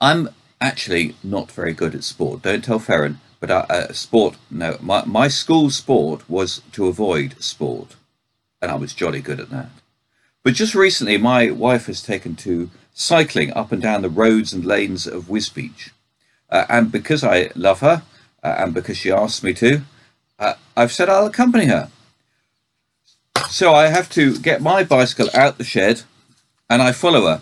I'm 0.01 0.31
actually 0.59 1.17
not 1.23 1.53
very 1.53 1.75
good 1.75 1.95
at 1.95 2.05
sport. 2.05 2.41
Don't 2.41 2.65
tell 2.65 2.81
Ferran, 2.81 3.17
but 3.41 3.51
uh, 3.51 3.93
sport, 3.93 4.37
no, 4.51 4.79
my, 4.81 5.05
my 5.05 5.29
school 5.29 5.69
sport 5.69 6.29
was 6.31 6.63
to 6.73 6.87
avoid 6.87 7.35
sport 7.43 7.98
and 8.61 8.71
I 8.71 8.77
was 8.77 8.95
jolly 8.95 9.21
good 9.21 9.41
at 9.41 9.51
that. 9.51 9.71
But 10.43 10.55
just 10.55 10.75
recently, 10.75 11.19
my 11.19 11.51
wife 11.51 11.87
has 11.87 12.03
taken 12.03 12.37
to 12.37 12.71
cycling 12.93 13.53
up 13.53 13.73
and 13.73 13.83
down 13.83 14.03
the 14.03 14.09
roads 14.09 14.53
and 14.53 14.65
lanes 14.65 15.07
of 15.07 15.25
Wisbech. 15.25 15.91
Uh, 16.51 16.65
and 16.69 16.91
because 16.91 17.23
I 17.23 17.51
love 17.55 17.81
her, 17.81 18.03
uh, 18.43 18.55
and 18.59 18.73
because 18.73 18.97
she 18.97 19.11
asked 19.11 19.43
me 19.43 19.53
to, 19.55 19.83
uh, 20.39 20.55
I've 20.77 20.93
said 20.93 21.09
I'll 21.09 21.27
accompany 21.27 21.67
her. 21.67 21.91
So 23.51 23.75
I 23.75 23.87
have 23.87 24.09
to 24.11 24.39
get 24.39 24.63
my 24.63 24.85
bicycle 24.85 25.29
out 25.35 25.59
the 25.59 25.65
shed 25.65 26.03
and 26.69 26.83
I 26.83 26.93
follow 26.93 27.27
her 27.27 27.41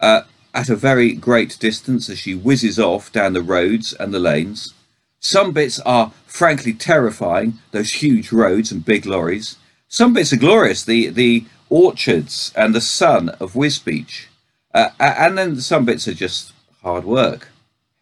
uh, 0.00 0.22
at 0.54 0.68
a 0.68 0.76
very 0.76 1.12
great 1.12 1.58
distance 1.58 2.08
as 2.08 2.18
she 2.18 2.34
whizzes 2.34 2.78
off 2.78 3.12
down 3.12 3.34
the 3.34 3.42
roads 3.42 3.92
and 3.92 4.14
the 4.14 4.18
lanes. 4.18 4.74
Some 5.20 5.52
bits 5.52 5.78
are 5.80 6.12
frankly 6.26 6.72
terrifying, 6.72 7.58
those 7.72 7.94
huge 7.94 8.32
roads 8.32 8.72
and 8.72 8.84
big 8.84 9.06
lorries. 9.06 9.56
Some 9.88 10.14
bits 10.14 10.32
are 10.32 10.36
glorious, 10.36 10.84
the 10.84 11.08
the 11.10 11.44
orchards 11.68 12.52
and 12.56 12.74
the 12.74 12.80
sun 12.80 13.28
of 13.40 13.54
Wisbech, 13.54 14.26
uh, 14.74 14.90
and 14.98 15.38
then 15.38 15.60
some 15.60 15.84
bits 15.84 16.08
are 16.08 16.14
just 16.14 16.52
hard 16.82 17.04
work, 17.04 17.48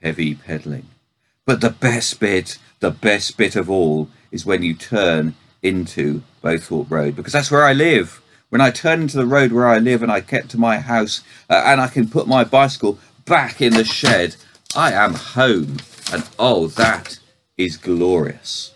heavy 0.03 0.35
pedaling. 0.35 0.87
But 1.47 1.61
the 1.61 1.70
best 1.70 2.20
bit, 2.20 2.59
the 2.81 2.90
best 2.90 3.37
bit 3.37 3.55
of 3.55 3.68
all, 3.68 4.09
is 4.31 4.47
when 4.47 4.62
you 4.62 4.75
turn 4.75 5.35
into 5.62 6.23
Bowthorpe 6.42 6.90
Road 6.90 7.16
because 7.16 7.33
that's 7.33 7.51
where 7.51 7.64
I 7.64 7.73
live. 7.73 8.20
When 8.49 8.61
I 8.61 8.70
turn 8.70 9.03
into 9.03 9.16
the 9.16 9.27
road 9.27 9.53
where 9.53 9.66
I 9.66 9.79
live 9.79 10.03
and 10.03 10.12
I 10.12 10.20
get 10.20 10.49
to 10.51 10.59
my 10.59 10.79
house 10.79 11.23
uh, 11.51 11.62
and 11.66 11.81
I 11.81 11.88
can 11.88 12.09
put 12.09 12.29
my 12.29 12.44
bicycle 12.44 12.99
back 13.25 13.61
in 13.61 13.73
the 13.73 13.85
shed, 13.85 14.37
I 14.77 14.92
am 14.92 15.14
home. 15.14 15.79
And 16.12 16.29
oh, 16.38 16.68
that 16.68 17.18
is 17.57 17.77
glorious. 17.77 18.73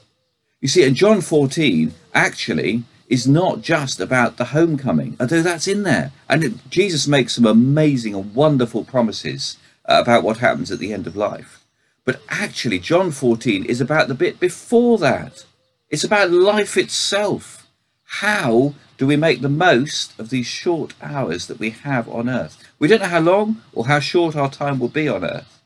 You 0.60 0.68
see, 0.68 0.82
in 0.82 0.94
John 0.94 1.20
14, 1.20 1.94
actually, 2.14 2.84
is 3.08 3.26
not 3.26 3.62
just 3.62 4.00
about 4.00 4.36
the 4.36 4.46
homecoming, 4.46 5.16
although 5.18 5.42
that's 5.42 5.66
in 5.66 5.82
there. 5.82 6.12
And 6.28 6.44
it, 6.44 6.70
Jesus 6.70 7.08
makes 7.08 7.34
some 7.34 7.46
amazing 7.46 8.14
and 8.14 8.34
wonderful 8.34 8.84
promises 8.84 9.56
uh, 9.86 9.98
about 10.02 10.22
what 10.22 10.38
happens 10.38 10.70
at 10.70 10.78
the 10.78 10.92
end 10.92 11.06
of 11.06 11.16
life. 11.16 11.64
But 12.04 12.20
actually, 12.28 12.78
John 12.78 13.10
14 13.10 13.64
is 13.64 13.80
about 13.80 14.08
the 14.08 14.14
bit 14.14 14.38
before 14.38 14.98
that. 14.98 15.44
It's 15.90 16.04
about 16.04 16.30
life 16.30 16.76
itself. 16.76 17.66
How 18.04 18.74
do 18.98 19.06
we 19.06 19.16
make 19.16 19.40
the 19.40 19.48
most 19.48 20.18
of 20.18 20.30
these 20.30 20.46
short 20.46 20.94
hours 21.02 21.46
that 21.46 21.58
we 21.58 21.70
have 21.70 22.08
on 22.08 22.28
earth? 22.28 22.62
We 22.78 22.88
don't 22.88 23.02
know 23.02 23.08
how 23.08 23.20
long 23.20 23.62
or 23.72 23.86
how 23.86 24.00
short 24.00 24.36
our 24.36 24.50
time 24.50 24.78
will 24.78 24.88
be 24.88 25.08
on 25.08 25.24
earth. 25.24 25.60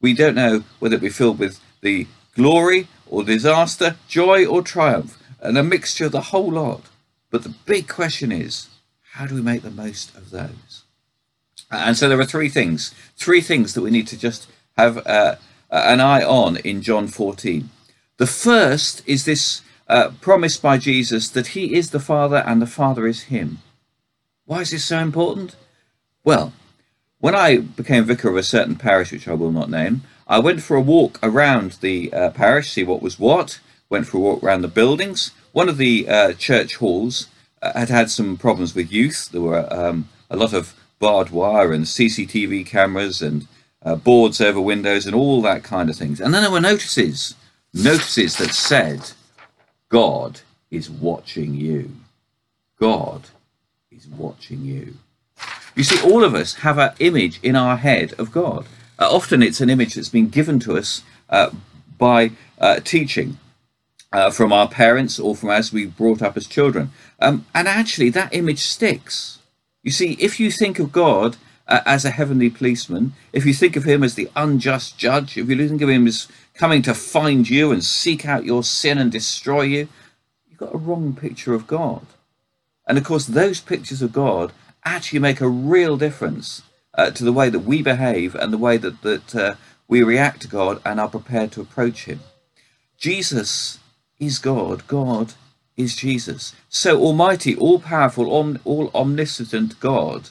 We 0.00 0.12
don't 0.14 0.34
know 0.34 0.64
whether 0.78 0.96
it 0.96 1.00
will 1.00 1.08
be 1.08 1.12
filled 1.12 1.38
with 1.38 1.60
the 1.80 2.06
glory 2.34 2.88
or 3.06 3.22
disaster, 3.22 3.96
joy 4.08 4.44
or 4.44 4.62
triumph 4.62 5.16
and 5.40 5.56
a 5.56 5.62
mixture 5.62 6.06
of 6.06 6.12
the 6.12 6.20
whole 6.20 6.50
lot. 6.50 6.82
But 7.30 7.42
the 7.42 7.54
big 7.66 7.88
question 7.88 8.32
is, 8.32 8.68
how 9.12 9.26
do 9.26 9.34
we 9.34 9.42
make 9.42 9.62
the 9.62 9.70
most 9.70 10.14
of 10.16 10.30
those? 10.30 10.84
And 11.70 11.96
so 11.96 12.08
there 12.08 12.20
are 12.20 12.24
three 12.24 12.48
things, 12.48 12.94
three 13.16 13.40
things 13.40 13.74
that 13.74 13.82
we 13.82 13.90
need 13.90 14.06
to 14.08 14.18
just 14.18 14.46
have 14.76 15.04
uh, 15.06 15.36
an 15.70 16.00
eye 16.00 16.22
on 16.22 16.58
in 16.58 16.82
John 16.82 17.08
14. 17.08 17.68
The 18.18 18.26
first 18.26 19.02
is 19.06 19.24
this 19.24 19.62
uh, 19.88 20.10
promise 20.20 20.56
by 20.56 20.78
Jesus 20.78 21.28
that 21.30 21.48
he 21.48 21.74
is 21.74 21.90
the 21.90 22.00
Father 22.00 22.42
and 22.46 22.60
the 22.60 22.66
Father 22.66 23.06
is 23.06 23.24
him. 23.24 23.58
Why 24.44 24.60
is 24.60 24.70
this 24.70 24.84
so 24.84 24.98
important? 24.98 25.56
Well, 26.24 26.52
when 27.18 27.34
I 27.34 27.58
became 27.58 28.04
vicar 28.04 28.28
of 28.28 28.36
a 28.36 28.42
certain 28.42 28.76
parish, 28.76 29.12
which 29.12 29.28
I 29.28 29.34
will 29.34 29.52
not 29.52 29.70
name, 29.70 30.02
I 30.28 30.38
went 30.38 30.62
for 30.62 30.76
a 30.76 30.80
walk 30.80 31.18
around 31.22 31.72
the 31.80 32.12
uh, 32.12 32.30
parish, 32.30 32.70
see 32.70 32.84
what 32.84 33.02
was 33.02 33.18
what, 33.18 33.60
went 33.88 34.06
for 34.06 34.18
a 34.18 34.20
walk 34.20 34.42
around 34.42 34.62
the 34.62 34.68
buildings. 34.68 35.32
One 35.52 35.68
of 35.68 35.76
the 35.76 36.08
uh, 36.08 36.32
church 36.34 36.76
halls 36.76 37.28
uh, 37.62 37.78
had 37.78 37.88
had 37.88 38.10
some 38.10 38.36
problems 38.36 38.74
with 38.74 38.92
youth. 38.92 39.30
There 39.30 39.40
were 39.40 39.66
um, 39.72 40.08
a 40.30 40.36
lot 40.36 40.52
of 40.52 40.74
barbed 40.98 41.30
wire 41.30 41.72
and 41.72 41.84
CCTV 41.84 42.66
cameras 42.66 43.22
and 43.22 43.46
uh, 43.82 43.96
boards 43.96 44.40
over 44.40 44.60
windows 44.60 45.06
and 45.06 45.14
all 45.14 45.42
that 45.42 45.62
kind 45.62 45.88
of 45.88 45.96
things. 45.96 46.20
And 46.20 46.34
then 46.34 46.42
there 46.42 46.50
were 46.50 46.60
notices, 46.60 47.34
notices 47.72 48.36
that 48.38 48.50
said, 48.50 49.12
God 49.88 50.40
is 50.70 50.90
watching 50.90 51.54
you. 51.54 51.92
God 52.78 53.28
is 53.90 54.06
watching 54.08 54.62
you. 54.62 54.94
You 55.74 55.84
see, 55.84 56.02
all 56.10 56.24
of 56.24 56.34
us 56.34 56.54
have 56.54 56.78
an 56.78 56.92
image 56.98 57.38
in 57.42 57.54
our 57.54 57.76
head 57.76 58.14
of 58.18 58.32
God. 58.32 58.66
Uh, 58.98 59.08
often 59.10 59.42
it's 59.42 59.60
an 59.60 59.70
image 59.70 59.94
that's 59.94 60.08
been 60.08 60.28
given 60.28 60.58
to 60.60 60.76
us 60.76 61.02
uh, 61.28 61.50
by 61.98 62.32
uh, 62.58 62.80
teaching 62.80 63.38
uh, 64.12 64.30
from 64.30 64.52
our 64.52 64.68
parents 64.68 65.18
or 65.18 65.34
from 65.34 65.50
as 65.50 65.72
we 65.72 65.86
brought 65.86 66.22
up 66.22 66.36
as 66.36 66.46
children. 66.46 66.90
Um, 67.20 67.46
and 67.54 67.68
actually, 67.68 68.10
that 68.10 68.34
image 68.34 68.60
sticks. 68.60 69.38
You 69.82 69.90
see, 69.90 70.12
if 70.18 70.40
you 70.40 70.50
think 70.50 70.78
of 70.78 70.92
God 70.92 71.36
uh, 71.68 71.80
as 71.86 72.04
a 72.04 72.10
heavenly 72.10 72.50
policeman, 72.50 73.14
if 73.32 73.44
you 73.44 73.54
think 73.54 73.76
of 73.76 73.84
him 73.84 74.02
as 74.02 74.14
the 74.14 74.30
unjust 74.36 74.98
judge, 74.98 75.36
if 75.36 75.48
you 75.48 75.68
think 75.68 75.82
of 75.82 75.88
him 75.88 76.06
as 76.06 76.28
coming 76.54 76.82
to 76.82 76.94
find 76.94 77.48
you 77.48 77.72
and 77.72 77.84
seek 77.84 78.26
out 78.26 78.44
your 78.44 78.62
sin 78.62 78.98
and 78.98 79.12
destroy 79.12 79.62
you, 79.62 79.88
you've 80.48 80.58
got 80.58 80.74
a 80.74 80.78
wrong 80.78 81.14
picture 81.14 81.54
of 81.54 81.66
God. 81.66 82.06
And 82.86 82.98
of 82.98 83.04
course, 83.04 83.26
those 83.26 83.60
pictures 83.60 84.02
of 84.02 84.12
God 84.12 84.52
actually 84.84 85.18
make 85.18 85.40
a 85.40 85.48
real 85.48 85.96
difference 85.96 86.62
uh, 86.94 87.10
to 87.10 87.24
the 87.24 87.32
way 87.32 87.50
that 87.50 87.60
we 87.60 87.82
behave 87.82 88.34
and 88.34 88.52
the 88.52 88.58
way 88.58 88.76
that, 88.76 89.02
that 89.02 89.34
uh, 89.34 89.54
we 89.88 90.02
react 90.02 90.42
to 90.42 90.48
God 90.48 90.80
and 90.84 90.98
are 90.98 91.08
prepared 91.08 91.52
to 91.52 91.60
approach 91.60 92.04
Him. 92.04 92.20
Jesus 92.96 93.78
is 94.18 94.38
God. 94.38 94.86
God 94.86 95.34
is 95.76 95.96
Jesus. 95.96 96.54
So, 96.68 97.00
Almighty, 97.00 97.56
all 97.56 97.80
powerful, 97.80 98.34
om- 98.34 98.58
all 98.64 98.90
omniscient 98.94 99.78
God 99.80 100.30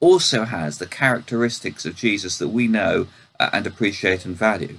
also 0.00 0.44
has 0.44 0.78
the 0.78 0.86
characteristics 0.86 1.84
of 1.84 1.96
Jesus 1.96 2.38
that 2.38 2.48
we 2.48 2.68
know 2.68 3.06
uh, 3.40 3.50
and 3.52 3.66
appreciate 3.66 4.24
and 4.24 4.36
value 4.36 4.78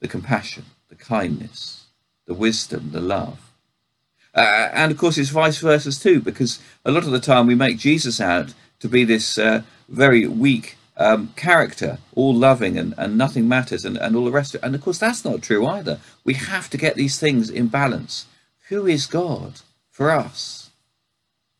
the 0.00 0.08
compassion, 0.08 0.64
the 0.88 0.96
kindness, 0.96 1.84
the 2.26 2.34
wisdom, 2.34 2.90
the 2.92 3.00
love. 3.00 3.52
Uh, 4.34 4.68
and 4.72 4.90
of 4.90 4.98
course, 4.98 5.16
it's 5.16 5.30
vice 5.30 5.58
versa 5.58 5.92
too, 5.98 6.20
because 6.20 6.58
a 6.84 6.90
lot 6.90 7.04
of 7.04 7.12
the 7.12 7.20
time 7.20 7.46
we 7.46 7.54
make 7.54 7.78
Jesus 7.78 8.20
out 8.20 8.52
to 8.80 8.88
be 8.88 9.04
this 9.04 9.38
uh, 9.38 9.62
very 9.88 10.26
weak 10.26 10.76
um, 10.96 11.32
character, 11.36 11.98
all 12.14 12.34
loving 12.34 12.78
and, 12.78 12.94
and 12.98 13.16
nothing 13.16 13.48
matters, 13.48 13.84
and, 13.84 13.96
and 13.96 14.14
all 14.14 14.24
the 14.24 14.30
rest 14.30 14.54
of 14.54 14.62
it. 14.62 14.66
And 14.66 14.74
of 14.74 14.82
course, 14.82 14.98
that's 14.98 15.24
not 15.24 15.42
true 15.42 15.66
either. 15.66 16.00
We 16.24 16.34
have 16.34 16.68
to 16.70 16.76
get 16.76 16.96
these 16.96 17.18
things 17.18 17.50
in 17.50 17.68
balance. 17.68 18.26
Who 18.68 18.86
is 18.86 19.06
God 19.06 19.60
for 19.90 20.10
us? 20.10 20.70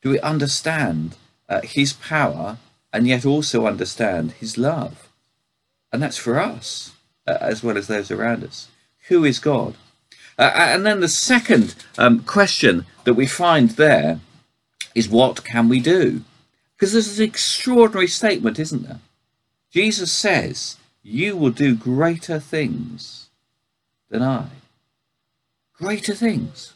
Do 0.02 0.10
we 0.10 0.20
understand 0.20 1.16
uh, 1.48 1.62
His 1.62 1.92
power 1.92 2.58
and 2.92 3.06
yet 3.06 3.24
also 3.24 3.66
understand 3.66 4.32
His 4.32 4.58
love? 4.58 5.08
And 5.92 6.02
that's 6.02 6.18
for 6.18 6.38
us 6.38 6.92
uh, 7.26 7.38
as 7.40 7.62
well 7.62 7.76
as 7.76 7.86
those 7.86 8.10
around 8.10 8.44
us. 8.44 8.68
Who 9.08 9.24
is 9.24 9.38
God? 9.38 9.76
Uh, 10.38 10.50
and 10.54 10.86
then 10.86 11.00
the 11.00 11.08
second 11.08 11.74
um, 11.98 12.20
question 12.20 12.86
that 13.04 13.14
we 13.14 13.26
find 13.26 13.70
there 13.70 14.20
is 14.94 15.08
what 15.08 15.44
can 15.44 15.68
we 15.68 15.80
do? 15.80 16.22
Because 16.76 16.92
there's 16.92 17.18
an 17.18 17.24
extraordinary 17.24 18.08
statement, 18.08 18.58
isn't 18.58 18.82
there? 18.82 19.00
Jesus 19.72 20.12
says, 20.12 20.76
You 21.02 21.34
will 21.34 21.50
do 21.50 21.74
greater 21.74 22.38
things 22.38 23.30
than 24.10 24.22
I. 24.22 24.48
Greater 25.72 26.14
things. 26.14 26.74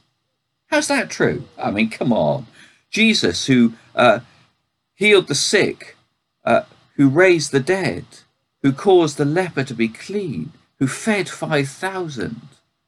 How's 0.68 0.88
that 0.88 1.10
true? 1.10 1.44
I 1.58 1.70
mean, 1.70 1.90
come 1.90 2.12
on. 2.12 2.46
Jesus, 2.90 3.46
who 3.46 3.74
uh, 3.94 4.20
healed 4.94 5.28
the 5.28 5.34
sick, 5.34 5.96
uh, 6.44 6.62
who 6.94 7.10
raised 7.10 7.52
the 7.52 7.60
dead, 7.60 8.06
who 8.62 8.72
caused 8.72 9.18
the 9.18 9.26
leper 9.26 9.62
to 9.62 9.74
be 9.74 9.88
clean, 9.88 10.52
who 10.78 10.86
fed 10.86 11.28
5,000, 11.28 12.40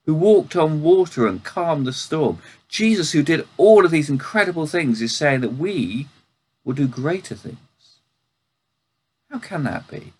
who 0.06 0.14
walked 0.14 0.56
on 0.56 0.82
water 0.82 1.26
and 1.26 1.44
calmed 1.44 1.86
the 1.86 1.92
storm. 1.92 2.38
Jesus, 2.68 3.12
who 3.12 3.22
did 3.22 3.46
all 3.58 3.84
of 3.84 3.90
these 3.90 4.08
incredible 4.08 4.66
things, 4.66 5.02
is 5.02 5.14
saying 5.14 5.42
that 5.42 5.58
we 5.58 6.08
will 6.64 6.72
do 6.74 6.88
greater 6.88 7.34
things. 7.34 7.58
How 9.30 9.38
can 9.38 9.64
that 9.64 9.88
be? 9.88 10.12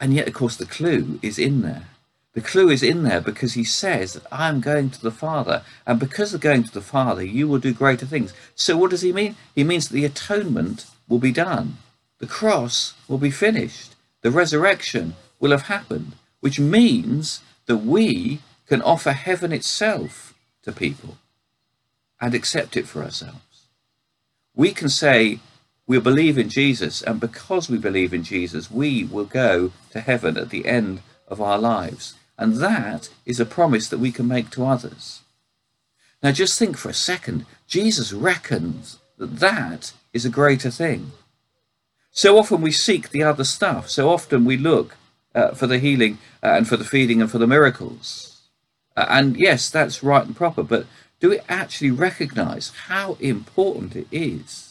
And 0.00 0.14
yet, 0.14 0.28
of 0.28 0.34
course, 0.34 0.56
the 0.56 0.66
clue 0.66 1.18
is 1.22 1.38
in 1.38 1.62
there. 1.62 1.88
The 2.34 2.40
clue 2.40 2.70
is 2.70 2.82
in 2.82 3.02
there 3.02 3.20
because 3.20 3.54
he 3.54 3.64
says 3.64 4.12
that 4.12 4.26
I'm 4.30 4.60
going 4.60 4.90
to 4.90 5.02
the 5.02 5.10
Father, 5.10 5.62
and 5.86 5.98
because 5.98 6.32
of 6.32 6.40
going 6.40 6.62
to 6.62 6.72
the 6.72 6.80
Father, 6.80 7.24
you 7.24 7.48
will 7.48 7.58
do 7.58 7.74
greater 7.74 8.06
things. 8.06 8.32
So, 8.54 8.76
what 8.76 8.90
does 8.90 9.02
he 9.02 9.12
mean? 9.12 9.34
He 9.54 9.64
means 9.64 9.88
that 9.88 9.94
the 9.94 10.04
atonement 10.04 10.86
will 11.08 11.18
be 11.18 11.32
done, 11.32 11.78
the 12.18 12.26
cross 12.26 12.94
will 13.08 13.18
be 13.18 13.30
finished, 13.30 13.96
the 14.22 14.30
resurrection 14.30 15.16
will 15.40 15.50
have 15.50 15.62
happened, 15.62 16.12
which 16.40 16.60
means 16.60 17.40
that 17.66 17.78
we 17.78 18.40
can 18.66 18.82
offer 18.82 19.12
heaven 19.12 19.52
itself 19.52 20.34
to 20.62 20.70
people 20.70 21.16
and 22.20 22.34
accept 22.34 22.76
it 22.76 22.86
for 22.86 23.02
ourselves. 23.02 23.66
We 24.54 24.72
can 24.72 24.88
say, 24.88 25.40
we 25.88 25.98
believe 25.98 26.36
in 26.36 26.50
Jesus, 26.50 27.00
and 27.00 27.18
because 27.18 27.70
we 27.70 27.78
believe 27.78 28.12
in 28.12 28.22
Jesus, 28.22 28.70
we 28.70 29.04
will 29.04 29.24
go 29.24 29.72
to 29.90 30.00
heaven 30.00 30.36
at 30.36 30.50
the 30.50 30.66
end 30.66 31.00
of 31.26 31.40
our 31.40 31.58
lives. 31.58 32.14
And 32.36 32.56
that 32.56 33.08
is 33.24 33.40
a 33.40 33.46
promise 33.46 33.88
that 33.88 33.98
we 33.98 34.12
can 34.12 34.28
make 34.28 34.50
to 34.50 34.66
others. 34.66 35.22
Now, 36.22 36.32
just 36.32 36.58
think 36.58 36.76
for 36.76 36.90
a 36.90 36.94
second 36.94 37.46
Jesus 37.66 38.12
reckons 38.12 38.98
that 39.16 39.38
that 39.40 39.92
is 40.12 40.26
a 40.26 40.30
greater 40.30 40.70
thing. 40.70 41.12
So 42.10 42.38
often 42.38 42.60
we 42.60 42.72
seek 42.72 43.08
the 43.08 43.22
other 43.22 43.44
stuff, 43.44 43.88
so 43.88 44.10
often 44.10 44.44
we 44.44 44.58
look 44.58 44.96
uh, 45.34 45.52
for 45.52 45.66
the 45.66 45.78
healing 45.78 46.18
uh, 46.42 46.48
and 46.48 46.68
for 46.68 46.76
the 46.76 46.84
feeding 46.84 47.22
and 47.22 47.30
for 47.30 47.38
the 47.38 47.46
miracles. 47.46 48.42
Uh, 48.94 49.06
and 49.08 49.38
yes, 49.38 49.70
that's 49.70 50.02
right 50.02 50.26
and 50.26 50.36
proper, 50.36 50.62
but 50.62 50.86
do 51.18 51.30
we 51.30 51.40
actually 51.48 51.90
recognize 51.90 52.72
how 52.88 53.16
important 53.20 53.96
it 53.96 54.06
is 54.12 54.67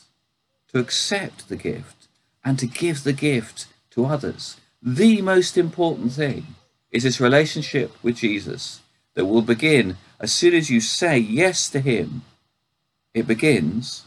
to 0.69 0.79
accept 0.79 1.49
the 1.49 1.55
gift 1.55 2.07
and 2.43 2.57
to 2.59 2.67
give 2.67 3.03
the 3.03 3.13
gift 3.13 3.67
to 3.91 4.05
others? 4.05 4.57
The 4.81 5.21
most 5.21 5.57
important 5.57 6.13
thing 6.13 6.55
is 6.91 7.03
this 7.03 7.19
relationship 7.19 7.91
with 8.03 8.17
Jesus 8.17 8.81
that 9.15 9.25
will 9.25 9.41
begin 9.41 9.97
as 10.19 10.31
soon 10.31 10.53
as 10.53 10.69
you 10.69 10.79
say 10.79 11.17
yes 11.17 11.69
to 11.69 11.79
Him. 11.79 12.21
It 13.13 13.27
begins 13.27 14.05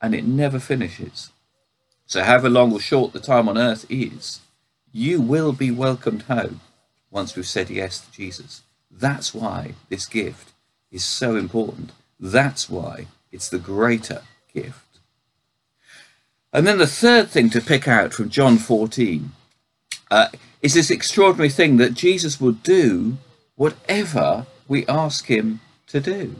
and 0.00 0.14
it 0.14 0.24
never 0.24 0.58
finishes. 0.58 1.30
So, 2.06 2.22
however 2.22 2.50
long 2.50 2.72
or 2.72 2.80
short 2.80 3.12
the 3.12 3.20
time 3.20 3.48
on 3.48 3.58
earth 3.58 3.86
is, 3.88 4.40
you 4.92 5.20
will 5.20 5.52
be 5.52 5.70
welcomed 5.70 6.22
home 6.22 6.60
once 7.10 7.34
we've 7.34 7.46
said 7.46 7.70
yes 7.70 8.00
to 8.00 8.12
Jesus. 8.12 8.62
That's 8.90 9.34
why 9.34 9.74
this 9.88 10.06
gift 10.06 10.52
is 10.90 11.04
so 11.04 11.36
important. 11.36 11.92
That's 12.20 12.70
why 12.70 13.06
it's 13.32 13.48
the 13.48 13.58
greater 13.58 14.22
gift. 14.52 14.83
And 16.54 16.68
then 16.68 16.78
the 16.78 16.86
third 16.86 17.30
thing 17.30 17.50
to 17.50 17.60
pick 17.60 17.88
out 17.88 18.14
from 18.14 18.30
John 18.30 18.58
14 18.58 19.32
uh, 20.08 20.28
is 20.62 20.74
this 20.74 20.88
extraordinary 20.88 21.48
thing 21.48 21.78
that 21.78 21.94
Jesus 21.94 22.40
will 22.40 22.52
do 22.52 23.18
whatever 23.56 24.46
we 24.68 24.86
ask 24.86 25.26
him 25.26 25.58
to 25.88 26.00
do. 26.00 26.36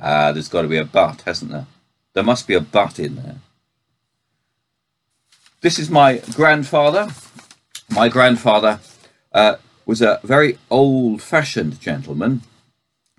Ah, 0.00 0.32
there's 0.32 0.48
got 0.48 0.62
to 0.62 0.68
be 0.68 0.78
a 0.78 0.84
but, 0.84 1.22
hasn't 1.22 1.52
there? 1.52 1.66
There 2.12 2.24
must 2.24 2.48
be 2.48 2.54
a 2.54 2.60
but 2.60 2.98
in 2.98 3.14
there. 3.14 3.36
This 5.60 5.78
is 5.78 5.88
my 5.88 6.18
grandfather. 6.34 7.08
My 7.88 8.08
grandfather 8.08 8.80
uh, 9.30 9.56
was 9.86 10.02
a 10.02 10.18
very 10.24 10.58
old 10.70 11.22
fashioned 11.22 11.80
gentleman 11.80 12.42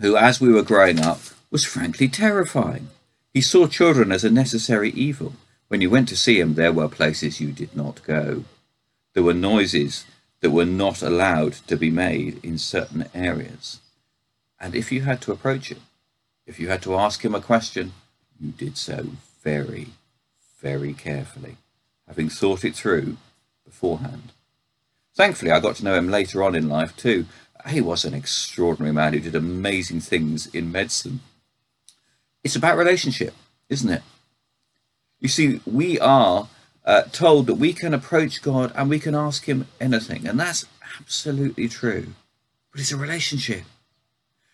who, 0.02 0.18
as 0.18 0.42
we 0.42 0.52
were 0.52 0.62
growing 0.62 1.00
up, 1.00 1.22
was 1.50 1.64
frankly 1.64 2.10
terrifying. 2.10 2.90
He 3.34 3.40
saw 3.40 3.68
children 3.68 4.12
as 4.12 4.26
a 4.26 4.30
necessary 4.30 4.90
evil. 4.90 5.34
When 5.74 5.82
you 5.82 5.90
went 5.90 6.08
to 6.10 6.16
see 6.16 6.40
him, 6.40 6.54
there 6.54 6.72
were 6.72 6.88
places 6.88 7.42
you 7.42 7.52
did 7.52 7.76
not 7.76 8.04
go. 8.04 8.44
There 9.14 9.24
were 9.24 9.34
noises 9.34 10.06
that 10.42 10.52
were 10.52 10.66
not 10.66 11.02
allowed 11.02 11.54
to 11.66 11.76
be 11.76 11.90
made 11.90 12.40
in 12.46 12.60
certain 12.60 13.10
areas. 13.16 13.80
And 14.60 14.76
if 14.76 14.92
you 14.92 15.02
had 15.02 15.20
to 15.22 15.32
approach 15.32 15.70
him, 15.72 15.80
if 16.46 16.60
you 16.60 16.68
had 16.68 16.84
to 16.84 16.94
ask 16.94 17.26
him 17.26 17.34
a 17.34 17.42
question, 17.42 17.94
you 18.40 18.52
did 18.52 18.78
so 18.78 19.08
very, 19.44 19.88
very 20.62 20.94
carefully, 20.94 21.58
having 22.08 22.30
thought 22.30 22.64
it 22.64 22.76
through 22.76 23.18
beforehand. 23.66 24.32
Thankfully, 25.16 25.50
I 25.50 25.60
got 25.60 25.78
to 25.78 25.86
know 25.86 25.96
him 25.96 26.12
later 26.12 26.44
on 26.44 26.54
in 26.54 26.70
life 26.70 26.96
too. 26.96 27.26
He 27.68 27.82
was 27.82 28.06
an 28.06 28.14
extraordinary 28.14 28.94
man 28.94 29.14
who 29.14 29.22
did 29.22 29.34
amazing 29.34 30.02
things 30.02 30.46
in 30.54 30.72
medicine. 30.72 31.22
It's 32.44 32.56
about 32.56 32.78
relationship, 32.78 33.34
isn't 33.70 33.90
it? 33.90 34.04
You 35.24 35.30
see, 35.30 35.62
we 35.66 35.98
are 36.02 36.50
uh, 36.86 37.04
told 37.14 37.48
that 37.48 37.56
we 37.56 37.72
can 37.72 37.94
approach 37.94 38.42
God 38.42 38.74
and 38.76 38.90
we 38.90 39.00
can 39.00 39.16
ask 39.16 39.46
Him 39.46 39.68
anything, 39.80 40.28
and 40.28 40.38
that's 40.38 40.66
absolutely 41.00 41.70
true. 41.70 42.08
But 42.72 42.82
it's 42.82 42.92
a 42.92 42.98
relationship. 42.98 43.64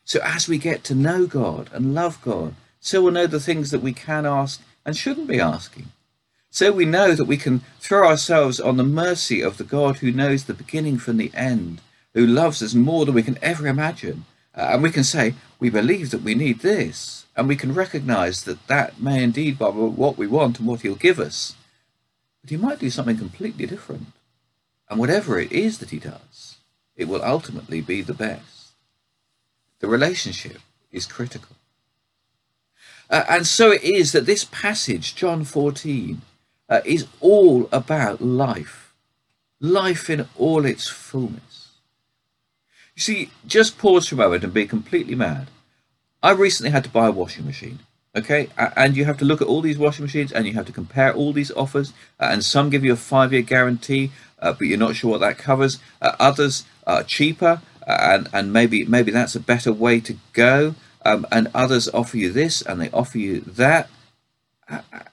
So 0.05 0.19
as 0.23 0.47
we 0.47 0.59
get 0.59 0.83
to 0.85 0.95
know 0.95 1.25
God 1.25 1.71
and 1.73 1.95
love 1.95 2.21
God, 2.21 2.53
so 2.79 3.01
we'll 3.01 3.13
know 3.13 3.25
the 3.25 3.39
things 3.39 3.71
that 3.71 3.81
we 3.81 3.93
can 3.93 4.27
ask 4.27 4.61
and 4.85 4.95
shouldn't 4.95 5.27
be 5.27 5.39
asking. 5.39 5.87
So 6.51 6.71
we 6.71 6.85
know 6.85 7.15
that 7.15 7.25
we 7.25 7.37
can 7.37 7.61
throw 7.79 8.07
ourselves 8.07 8.59
on 8.59 8.77
the 8.77 8.83
mercy 8.83 9.41
of 9.41 9.57
the 9.57 9.63
God 9.63 9.97
who 9.97 10.11
knows 10.11 10.43
the 10.43 10.53
beginning 10.53 10.99
from 10.99 11.17
the 11.17 11.31
end, 11.33 11.81
who 12.13 12.27
loves 12.27 12.61
us 12.61 12.75
more 12.75 13.05
than 13.05 13.15
we 13.15 13.23
can 13.23 13.39
ever 13.41 13.65
imagine. 13.65 14.25
Uh, 14.55 14.69
and 14.73 14.83
we 14.83 14.91
can 14.91 15.03
say, 15.03 15.33
we 15.59 15.71
believe 15.71 16.11
that 16.11 16.21
we 16.21 16.35
need 16.35 16.59
this, 16.59 17.18
and 17.39 17.47
we 17.47 17.55
can 17.55 17.73
recognize 17.73 18.43
that 18.43 18.67
that 18.67 18.99
may 18.99 19.23
indeed 19.23 19.57
be 19.57 19.63
what 19.63 20.17
we 20.17 20.27
want 20.27 20.59
and 20.59 20.67
what 20.67 20.81
he'll 20.81 20.95
give 20.95 21.19
us. 21.19 21.55
But 22.41 22.49
he 22.49 22.57
might 22.57 22.79
do 22.79 22.89
something 22.89 23.17
completely 23.17 23.65
different. 23.65 24.07
And 24.89 24.99
whatever 24.99 25.39
it 25.39 25.49
is 25.53 25.77
that 25.77 25.91
he 25.91 25.99
does, 25.99 26.57
it 26.97 27.07
will 27.07 27.23
ultimately 27.23 27.79
be 27.79 28.01
the 28.01 28.13
best. 28.13 28.71
The 29.79 29.87
relationship 29.87 30.59
is 30.91 31.05
critical. 31.05 31.55
Uh, 33.09 33.23
and 33.29 33.47
so 33.47 33.71
it 33.71 33.83
is 33.83 34.11
that 34.11 34.25
this 34.25 34.43
passage, 34.43 35.15
John 35.15 35.45
14, 35.45 36.21
uh, 36.67 36.81
is 36.83 37.07
all 37.21 37.69
about 37.71 38.19
life, 38.21 38.93
life 39.61 40.09
in 40.09 40.27
all 40.37 40.65
its 40.65 40.89
fullness. 40.89 41.69
You 42.95 43.01
see, 43.01 43.29
just 43.47 43.77
pause 43.77 44.09
for 44.09 44.15
a 44.15 44.17
moment 44.17 44.43
and 44.43 44.53
be 44.53 44.67
completely 44.67 45.15
mad. 45.15 45.47
I 46.21 46.31
recently 46.31 46.71
had 46.71 46.83
to 46.83 46.89
buy 46.89 47.07
a 47.07 47.11
washing 47.11 47.45
machine. 47.45 47.79
Okay, 48.15 48.49
and 48.57 48.97
you 48.97 49.05
have 49.05 49.19
to 49.19 49.25
look 49.25 49.39
at 49.39 49.47
all 49.47 49.61
these 49.61 49.77
washing 49.77 50.03
machines 50.03 50.31
and 50.31 50.47
you 50.47 50.53
have 50.53 50.65
to 50.65 50.71
compare 50.71 51.13
all 51.13 51.31
these 51.31 51.51
offers. 51.51 51.93
Uh, 52.19 52.29
and 52.31 52.43
some 52.43 52.69
give 52.69 52.83
you 52.83 52.93
a 52.93 52.97
five 52.97 53.31
year 53.31 53.43
guarantee, 53.43 54.11
uh, 54.39 54.51
but 54.51 54.67
you're 54.67 54.79
not 54.79 54.95
sure 54.95 55.11
what 55.11 55.21
that 55.21 55.37
covers. 55.37 55.77
Uh, 56.01 56.15
others 56.19 56.65
are 56.87 57.03
cheaper, 57.03 57.61
uh, 57.85 57.97
and, 58.01 58.29
and 58.33 58.51
maybe 58.51 58.83
maybe 58.85 59.11
that's 59.11 59.35
a 59.35 59.39
better 59.39 59.71
way 59.71 59.99
to 60.01 60.17
go. 60.33 60.75
Um, 61.05 61.25
and 61.31 61.49
others 61.53 61.87
offer 61.89 62.17
you 62.17 62.31
this 62.31 62.61
and 62.61 62.81
they 62.81 62.89
offer 62.89 63.17
you 63.17 63.39
that, 63.41 63.89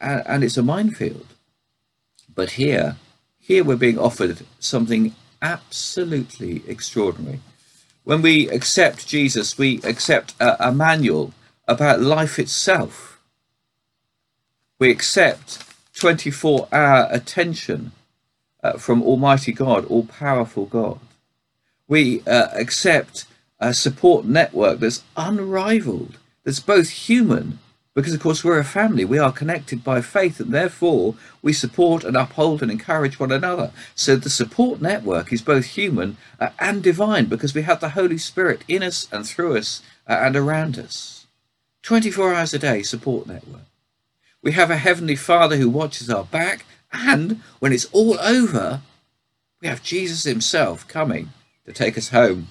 and 0.00 0.42
it's 0.42 0.56
a 0.56 0.62
minefield. 0.62 1.26
But 2.34 2.52
here, 2.52 2.96
here 3.38 3.62
we're 3.62 3.76
being 3.76 3.98
offered 3.98 4.44
something 4.58 5.14
absolutely 5.40 6.62
extraordinary. 6.66 7.40
When 8.06 8.22
we 8.22 8.48
accept 8.50 9.08
Jesus, 9.08 9.58
we 9.58 9.80
accept 9.82 10.36
a, 10.38 10.68
a 10.68 10.72
manual 10.72 11.34
about 11.66 12.00
life 12.00 12.38
itself. 12.38 13.20
We 14.78 14.92
accept 14.92 15.64
24 15.98 16.68
hour 16.70 17.08
attention 17.10 17.90
uh, 18.62 18.74
from 18.74 19.02
Almighty 19.02 19.50
God, 19.50 19.86
all 19.86 20.04
powerful 20.06 20.66
God. 20.66 21.00
We 21.88 22.22
uh, 22.28 22.46
accept 22.52 23.24
a 23.58 23.74
support 23.74 24.24
network 24.24 24.78
that's 24.78 25.02
unrivaled, 25.16 26.16
that's 26.44 26.60
both 26.60 26.90
human 26.90 27.58
because, 27.96 28.12
of 28.12 28.20
course, 28.20 28.44
we're 28.44 28.58
a 28.58 28.64
family. 28.64 29.06
We 29.06 29.18
are 29.18 29.32
connected 29.32 29.82
by 29.82 30.02
faith, 30.02 30.38
and 30.38 30.52
therefore 30.52 31.14
we 31.40 31.54
support 31.54 32.04
and 32.04 32.14
uphold 32.14 32.60
and 32.60 32.70
encourage 32.70 33.18
one 33.18 33.32
another. 33.32 33.70
So 33.94 34.16
the 34.16 34.28
support 34.28 34.82
network 34.82 35.32
is 35.32 35.40
both 35.40 35.64
human 35.64 36.18
uh, 36.38 36.50
and 36.58 36.82
divine 36.82 37.24
because 37.24 37.54
we 37.54 37.62
have 37.62 37.80
the 37.80 37.96
Holy 38.00 38.18
Spirit 38.18 38.64
in 38.68 38.82
us 38.82 39.08
and 39.10 39.26
through 39.26 39.56
us 39.56 39.80
uh, 40.06 40.12
and 40.20 40.36
around 40.36 40.78
us. 40.78 41.26
24 41.84 42.34
hours 42.34 42.52
a 42.52 42.58
day 42.58 42.82
support 42.82 43.26
network. 43.26 43.62
We 44.42 44.52
have 44.52 44.70
a 44.70 44.76
Heavenly 44.76 45.16
Father 45.16 45.56
who 45.56 45.70
watches 45.70 46.10
our 46.10 46.24
back, 46.24 46.66
and 46.92 47.40
when 47.60 47.72
it's 47.72 47.86
all 47.92 48.20
over, 48.20 48.82
we 49.62 49.68
have 49.68 49.82
Jesus 49.82 50.24
Himself 50.24 50.86
coming 50.86 51.30
to 51.64 51.72
take 51.72 51.96
us 51.96 52.10
home, 52.10 52.48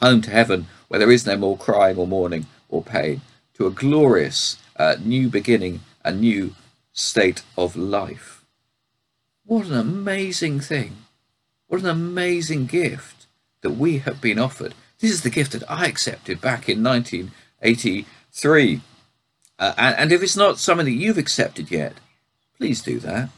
home 0.00 0.22
to 0.22 0.30
heaven, 0.32 0.66
where 0.88 0.98
there 0.98 1.12
is 1.12 1.24
no 1.24 1.36
more 1.36 1.56
crying 1.56 1.98
or 1.98 2.08
mourning 2.08 2.46
or 2.68 2.82
pain, 2.82 3.20
to 3.54 3.68
a 3.68 3.70
glorious 3.70 4.56
a 4.76 4.96
new 4.98 5.28
beginning, 5.28 5.80
a 6.04 6.12
new 6.12 6.54
state 6.92 7.42
of 7.56 7.76
life. 7.76 8.44
What 9.44 9.66
an 9.66 9.74
amazing 9.74 10.60
thing. 10.60 10.96
What 11.66 11.80
an 11.80 11.88
amazing 11.88 12.66
gift 12.66 13.26
that 13.62 13.70
we 13.72 13.98
have 13.98 14.20
been 14.20 14.38
offered. 14.38 14.74
This 14.98 15.10
is 15.10 15.22
the 15.22 15.30
gift 15.30 15.52
that 15.52 15.68
I 15.70 15.86
accepted 15.86 16.40
back 16.40 16.68
in 16.68 16.82
1983. 16.82 18.80
Uh, 19.58 19.74
and, 19.76 19.96
and 19.96 20.12
if 20.12 20.22
it's 20.22 20.36
not 20.36 20.58
something 20.58 20.86
that 20.86 20.92
you've 20.92 21.18
accepted 21.18 21.70
yet, 21.70 21.94
please 22.56 22.82
do 22.82 22.98
that. 23.00 23.30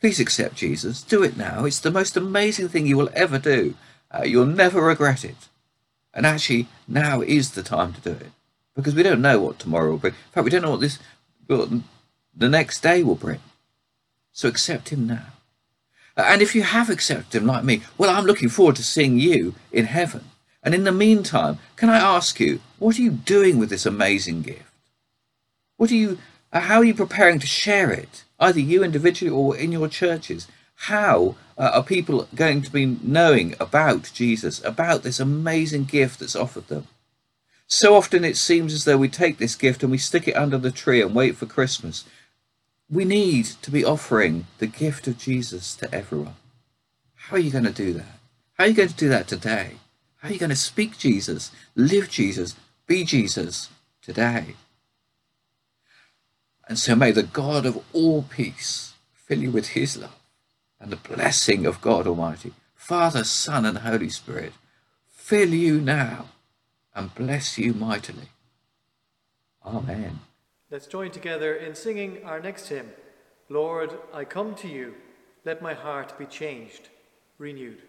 Please 0.00 0.18
accept 0.20 0.54
Jesus. 0.54 1.02
Do 1.02 1.22
it 1.22 1.36
now. 1.36 1.64
It's 1.64 1.80
the 1.80 1.90
most 1.90 2.16
amazing 2.16 2.68
thing 2.68 2.86
you 2.86 2.96
will 2.96 3.10
ever 3.12 3.38
do. 3.38 3.74
Uh, 4.10 4.22
you'll 4.24 4.46
never 4.46 4.80
regret 4.80 5.24
it. 5.24 5.48
And 6.14 6.26
actually, 6.26 6.68
now 6.88 7.20
is 7.20 7.50
the 7.50 7.62
time 7.62 7.92
to 7.92 8.00
do 8.00 8.12
it 8.12 8.32
because 8.80 8.94
we 8.94 9.02
don't 9.02 9.22
know 9.22 9.40
what 9.40 9.58
tomorrow 9.58 9.90
will 9.90 9.98
bring. 9.98 10.14
In 10.14 10.32
fact, 10.32 10.44
we 10.44 10.50
don't 10.50 10.62
know 10.62 10.72
what 10.72 10.80
this 10.80 10.98
what 11.46 11.68
the 12.34 12.48
next 12.48 12.82
day 12.82 13.02
will 13.02 13.14
bring. 13.14 13.40
So 14.32 14.48
accept 14.48 14.90
him 14.90 15.06
now. 15.06 15.26
And 16.16 16.42
if 16.42 16.54
you 16.54 16.62
have 16.62 16.90
accepted 16.90 17.40
him 17.40 17.46
like 17.46 17.64
me, 17.64 17.82
well, 17.96 18.10
I'm 18.10 18.24
looking 18.24 18.48
forward 18.48 18.76
to 18.76 18.84
seeing 18.84 19.18
you 19.18 19.54
in 19.72 19.86
heaven. 19.86 20.24
And 20.62 20.74
in 20.74 20.84
the 20.84 20.92
meantime, 20.92 21.58
can 21.76 21.88
I 21.88 21.98
ask 21.98 22.38
you, 22.38 22.60
what 22.78 22.98
are 22.98 23.02
you 23.02 23.10
doing 23.10 23.58
with 23.58 23.70
this 23.70 23.86
amazing 23.86 24.42
gift? 24.42 24.62
What 25.76 25.90
are 25.90 25.96
you, 25.96 26.18
uh, 26.52 26.60
how 26.60 26.78
are 26.78 26.84
you 26.84 26.94
preparing 26.94 27.38
to 27.38 27.46
share 27.46 27.90
it, 27.90 28.24
either 28.38 28.60
you 28.60 28.84
individually 28.84 29.30
or 29.30 29.56
in 29.56 29.72
your 29.72 29.88
churches? 29.88 30.46
How 30.74 31.36
uh, 31.56 31.70
are 31.74 31.82
people 31.82 32.28
going 32.34 32.62
to 32.62 32.70
be 32.70 32.98
knowing 33.02 33.54
about 33.58 34.10
Jesus, 34.12 34.62
about 34.64 35.02
this 35.02 35.20
amazing 35.20 35.84
gift 35.84 36.20
that's 36.20 36.36
offered 36.36 36.68
them? 36.68 36.86
So 37.72 37.94
often 37.94 38.24
it 38.24 38.36
seems 38.36 38.74
as 38.74 38.84
though 38.84 38.98
we 38.98 39.08
take 39.08 39.38
this 39.38 39.54
gift 39.54 39.84
and 39.84 39.92
we 39.92 39.98
stick 39.98 40.26
it 40.26 40.36
under 40.36 40.58
the 40.58 40.72
tree 40.72 41.00
and 41.00 41.14
wait 41.14 41.36
for 41.36 41.46
Christmas. 41.46 42.04
We 42.90 43.04
need 43.04 43.44
to 43.62 43.70
be 43.70 43.84
offering 43.84 44.48
the 44.58 44.66
gift 44.66 45.06
of 45.06 45.18
Jesus 45.18 45.76
to 45.76 45.94
everyone. 45.94 46.34
How 47.14 47.36
are 47.36 47.38
you 47.38 47.52
going 47.52 47.64
to 47.64 47.70
do 47.70 47.92
that? 47.92 48.18
How 48.54 48.64
are 48.64 48.66
you 48.66 48.74
going 48.74 48.88
to 48.88 48.94
do 48.96 49.08
that 49.10 49.28
today? 49.28 49.76
How 50.16 50.28
are 50.28 50.32
you 50.32 50.38
going 50.40 50.50
to 50.50 50.56
speak 50.56 50.98
Jesus, 50.98 51.52
live 51.76 52.10
Jesus, 52.10 52.56
be 52.88 53.04
Jesus 53.04 53.70
today? 54.02 54.56
And 56.68 56.76
so 56.76 56.96
may 56.96 57.12
the 57.12 57.22
God 57.22 57.66
of 57.66 57.78
all 57.92 58.22
peace 58.22 58.94
fill 59.12 59.38
you 59.38 59.52
with 59.52 59.68
his 59.68 59.96
love 59.96 60.18
and 60.80 60.90
the 60.90 60.96
blessing 60.96 61.66
of 61.66 61.80
God 61.80 62.08
Almighty, 62.08 62.52
Father, 62.74 63.22
Son, 63.22 63.64
and 63.64 63.78
Holy 63.78 64.10
Spirit, 64.10 64.54
fill 65.08 65.50
you 65.50 65.80
now 65.80 66.26
and 66.94 67.14
bless 67.14 67.58
you 67.58 67.74
mightily. 67.74 68.28
Amen. 69.64 70.20
Let's 70.70 70.86
join 70.86 71.10
together 71.10 71.54
in 71.54 71.74
singing 71.74 72.24
our 72.24 72.40
next 72.40 72.68
hymn 72.68 72.90
Lord, 73.48 73.98
I 74.14 74.24
come 74.24 74.54
to 74.56 74.68
you, 74.68 74.94
let 75.44 75.60
my 75.60 75.74
heart 75.74 76.16
be 76.16 76.26
changed, 76.26 76.88
renewed. 77.38 77.82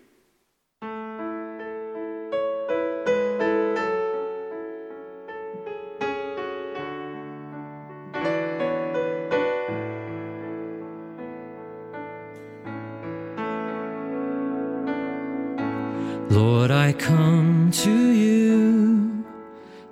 Lord, 16.31 16.71
I 16.71 16.93
come 16.93 17.69
to 17.71 17.91
you. 17.91 18.31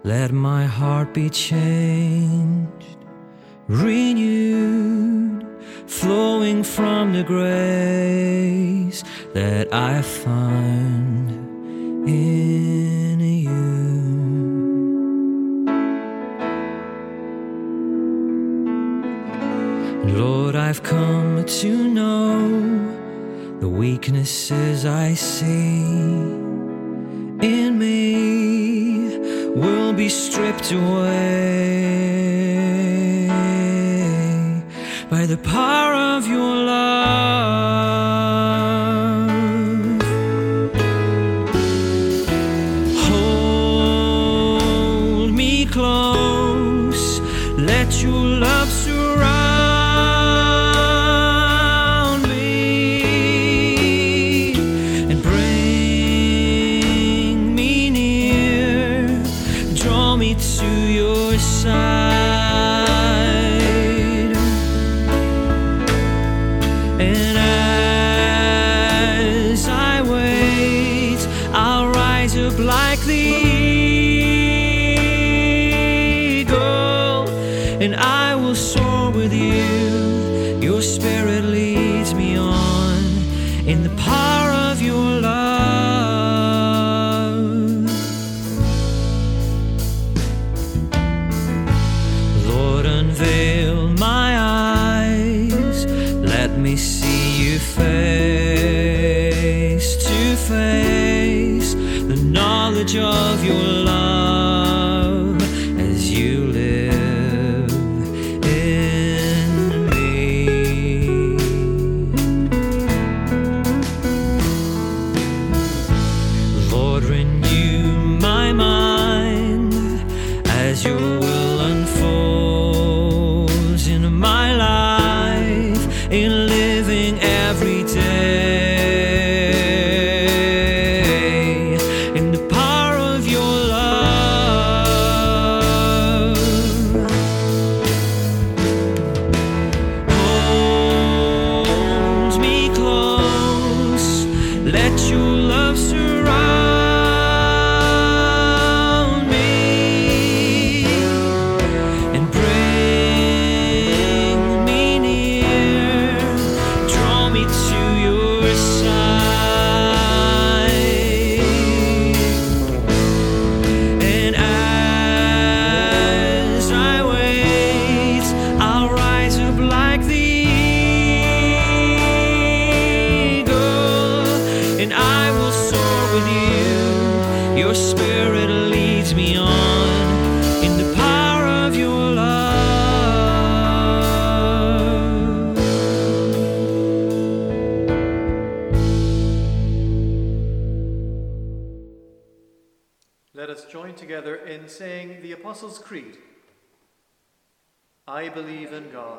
Let 0.03 0.31
my 0.31 0.65
heart 0.65 1.13
be 1.13 1.29
changed, 1.29 2.97
renewed, 3.67 5.45
flowing 5.87 6.63
from 6.63 7.11
the 7.11 7.23
grace 7.23 9.03
that 9.33 9.73
I 9.73 10.01
find 10.01 11.29
in 12.07 13.19
you. 13.19 13.49
Lord, 20.17 20.55
I've 20.55 20.81
come 20.81 21.43
to 21.43 21.89
know 21.89 23.59
the 23.59 23.67
weaknesses 23.67 24.85
I 24.85 25.13
see 25.15 25.83
in 27.41 27.77
me 27.77 28.98
will 29.55 29.93
be 29.93 30.09
stripped 30.09 30.71
away. 30.71 31.99
by 35.09 35.25
the 35.25 35.37
power 35.37 35.93
of 36.17 36.27
your 36.27 36.55
love. 36.55 36.98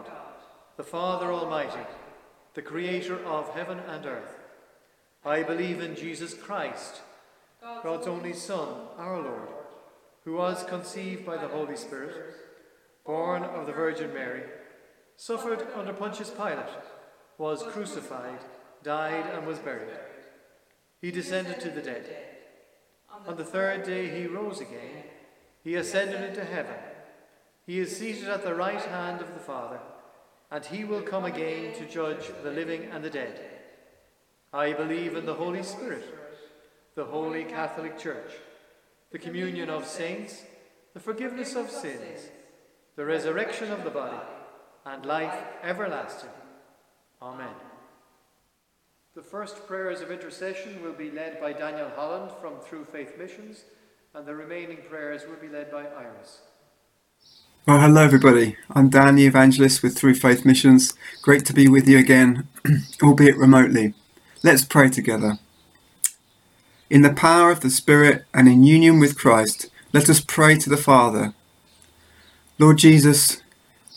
God, 0.04 0.34
the 0.76 0.82
Father 0.84 1.32
Almighty, 1.32 1.86
the 2.54 2.62
Creator 2.62 3.24
of 3.24 3.54
heaven 3.54 3.78
and 3.78 4.06
earth. 4.06 4.38
I 5.24 5.42
believe 5.42 5.80
in 5.80 5.94
Jesus 5.94 6.34
Christ, 6.34 7.00
God's 7.82 8.06
only 8.06 8.32
Son, 8.32 8.68
our 8.98 9.20
Lord, 9.20 9.48
who 10.24 10.34
was 10.34 10.64
conceived 10.64 11.26
by 11.26 11.36
the 11.36 11.48
Holy 11.48 11.76
Spirit, 11.76 12.34
born 13.04 13.42
of 13.42 13.66
the 13.66 13.72
Virgin 13.72 14.12
Mary, 14.14 14.42
suffered 15.16 15.66
under 15.76 15.92
Pontius 15.92 16.30
Pilate, 16.30 16.66
was 17.36 17.62
crucified, 17.62 18.38
died, 18.82 19.26
and 19.34 19.46
was 19.46 19.58
buried. 19.58 19.88
He 21.00 21.10
descended 21.10 21.60
to 21.60 21.70
the 21.70 21.82
dead. 21.82 22.06
On 23.26 23.36
the 23.36 23.44
third 23.44 23.84
day 23.84 24.08
he 24.08 24.26
rose 24.26 24.60
again. 24.60 25.04
He 25.62 25.74
ascended 25.74 26.22
into 26.22 26.44
heaven. 26.44 26.76
He 27.70 27.78
is 27.78 27.96
seated 27.96 28.28
at 28.28 28.42
the 28.42 28.56
right 28.56 28.82
hand 28.82 29.20
of 29.20 29.32
the 29.32 29.38
Father, 29.38 29.78
and 30.50 30.66
he 30.66 30.82
will 30.82 31.02
come 31.02 31.24
again 31.24 31.72
to 31.74 31.86
judge 31.86 32.28
the 32.42 32.50
living 32.50 32.86
and 32.90 33.04
the 33.04 33.10
dead. 33.10 33.40
I 34.52 34.72
believe 34.72 35.14
in 35.14 35.24
the 35.24 35.34
Holy 35.34 35.62
Spirit, 35.62 36.04
the 36.96 37.04
holy 37.04 37.44
Catholic 37.44 37.96
Church, 37.96 38.32
the 39.12 39.20
communion 39.20 39.70
of 39.70 39.86
saints, 39.86 40.42
the 40.94 40.98
forgiveness 40.98 41.54
of 41.54 41.70
sins, 41.70 42.28
the 42.96 43.04
resurrection 43.04 43.70
of 43.70 43.84
the 43.84 43.90
body, 43.90 44.18
and 44.84 45.06
life 45.06 45.38
everlasting. 45.62 46.30
Amen. 47.22 47.54
The 49.14 49.22
first 49.22 49.68
prayers 49.68 50.00
of 50.00 50.10
intercession 50.10 50.82
will 50.82 50.94
be 50.94 51.12
led 51.12 51.40
by 51.40 51.52
Daniel 51.52 51.92
Holland 51.94 52.32
from 52.40 52.58
Through 52.58 52.86
Faith 52.86 53.16
Missions, 53.16 53.62
and 54.12 54.26
the 54.26 54.34
remaining 54.34 54.78
prayers 54.88 55.22
will 55.28 55.36
be 55.36 55.48
led 55.48 55.70
by 55.70 55.86
Iris. 55.86 56.40
Well, 57.66 57.78
hello 57.78 58.02
everybody. 58.02 58.56
I'm 58.70 58.88
Dan, 58.88 59.16
the 59.16 59.26
evangelist 59.26 59.82
with 59.82 59.94
Through 59.94 60.14
Faith 60.14 60.46
Missions. 60.46 60.94
Great 61.20 61.44
to 61.44 61.52
be 61.52 61.68
with 61.68 61.86
you 61.86 61.98
again, 61.98 62.48
albeit 63.02 63.36
remotely. 63.36 63.92
Let's 64.42 64.64
pray 64.64 64.88
together. 64.88 65.38
In 66.88 67.02
the 67.02 67.12
power 67.12 67.50
of 67.50 67.60
the 67.60 67.68
Spirit 67.68 68.24
and 68.32 68.48
in 68.48 68.62
union 68.62 68.98
with 68.98 69.18
Christ, 69.18 69.68
let 69.92 70.08
us 70.08 70.22
pray 70.22 70.56
to 70.56 70.70
the 70.70 70.78
Father. 70.78 71.34
Lord 72.58 72.78
Jesus, 72.78 73.42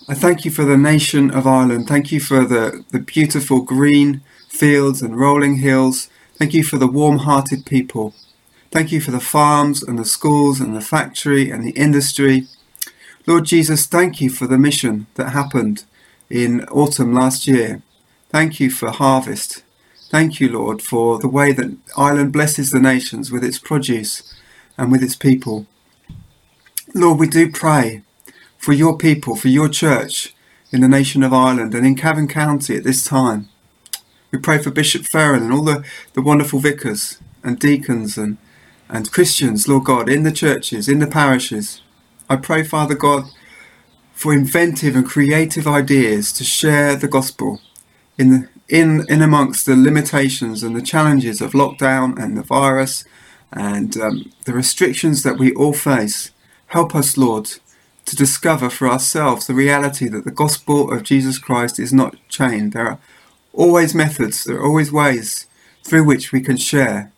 I 0.10 0.14
thank 0.14 0.44
you 0.44 0.52
for 0.52 0.66
the 0.66 0.78
nation 0.78 1.32
of 1.32 1.48
Ireland. 1.48 1.88
Thank 1.88 2.12
you 2.12 2.20
for 2.20 2.44
the, 2.44 2.84
the 2.92 3.00
beautiful 3.00 3.62
green 3.62 4.22
fields 4.50 5.02
and 5.02 5.18
rolling 5.18 5.60
hills. 5.60 6.10
Thank 6.36 6.54
you 6.54 6.66
for 6.66 6.78
the 6.78 6.86
warm 6.86 7.20
hearted 7.20 7.66
people. 7.66 8.14
Thank 8.72 8.92
you 8.92 9.00
for 9.00 9.12
the 9.12 9.22
farms 9.22 9.82
and 9.82 9.98
the 9.98 10.06
schools 10.06 10.60
and 10.60 10.76
the 10.76 10.82
factory 10.82 11.50
and 11.50 11.64
the 11.64 11.72
industry. 11.72 12.50
Lord 13.26 13.46
Jesus, 13.46 13.86
thank 13.86 14.20
you 14.20 14.30
for 14.30 14.48
the 14.48 14.58
mission 14.58 15.08
that 15.16 15.30
happened 15.30 15.86
in 16.30 16.66
autumn 16.66 17.14
last 17.14 17.48
year. 17.48 17.82
Thank 18.30 18.60
you 18.60 18.70
for 18.70 18.92
harvest. 18.92 19.64
Thank 20.10 20.42
you, 20.42 20.50
Lord, 20.50 20.82
for 20.82 21.20
the 21.20 21.30
way 21.30 21.54
that 21.54 21.78
Ireland 21.96 22.34
blesses 22.34 22.72
the 22.72 22.82
nations 22.82 23.32
with 23.32 23.42
its 23.42 23.60
produce 23.60 24.36
and 24.78 24.92
with 24.92 25.02
its 25.02 25.16
people. 25.16 25.68
Lord, 26.94 27.18
we 27.18 27.28
do 27.28 27.50
pray 27.50 28.02
for 28.58 28.74
your 28.74 28.98
people, 28.98 29.38
for 29.38 29.48
your 29.48 29.70
church 29.70 30.36
in 30.74 30.82
the 30.82 30.90
nation 30.90 31.24
of 31.24 31.32
Ireland 31.32 31.74
and 31.74 31.86
in 31.86 31.96
Cavan 31.96 32.28
County 32.28 32.76
at 32.76 32.84
this 32.84 33.06
time. 33.06 33.48
We 34.32 34.40
pray 34.40 34.58
for 34.58 34.70
Bishop 34.70 35.04
Ferran 35.04 35.44
and 35.44 35.54
all 35.54 35.64
the, 35.64 35.86
the 36.12 36.22
wonderful 36.22 36.60
vicars 36.60 37.20
and 37.42 37.58
deacons 37.58 38.18
and, 38.18 38.38
and 38.90 39.12
Christians, 39.14 39.66
Lord 39.66 39.86
God, 39.86 40.10
in 40.10 40.24
the 40.24 40.32
churches, 40.32 40.90
in 40.90 41.00
the 41.00 41.08
parishes. 41.08 41.83
I 42.30 42.38
pray, 42.38 42.64
Father 42.64 42.96
God, 42.96 43.26
for 44.14 44.34
inventive 44.34 44.96
and 44.96 45.06
creative 45.06 45.68
ideas 45.68 46.32
to 46.34 46.44
share 46.44 46.96
the 46.96 47.08
gospel 47.08 47.60
in 48.18 48.30
the, 48.30 48.50
in 48.70 49.06
in 49.10 49.22
amongst 49.22 49.66
the 49.66 49.76
limitations 49.76 50.64
and 50.64 50.76
the 50.76 50.82
challenges 50.82 51.42
of 51.42 51.52
lockdown 51.52 52.18
and 52.18 52.38
the 52.38 52.44
virus 52.44 53.04
and 53.52 53.98
um, 53.98 54.32
the 54.46 54.54
restrictions 54.54 55.24
that 55.24 55.38
we 55.38 55.54
all 55.54 55.74
face. 55.74 56.32
Help 56.68 56.96
us, 56.96 57.18
Lord, 57.18 57.52
to 58.06 58.16
discover 58.16 58.70
for 58.70 58.88
ourselves 58.88 59.48
the 59.48 59.54
reality 59.54 60.08
that 60.08 60.24
the 60.24 60.32
gospel 60.32 60.92
of 60.94 61.04
Jesus 61.04 61.38
Christ 61.38 61.80
is 61.80 61.94
not 61.94 62.16
chained. 62.30 62.74
There 62.74 62.88
are 62.88 63.00
always 63.54 63.94
methods, 63.94 64.44
there 64.44 64.58
are 64.58 64.66
always 64.66 64.92
ways 64.92 65.48
through 65.84 66.06
which 66.06 66.32
we 66.32 66.42
can 66.42 66.58
share 66.58 67.12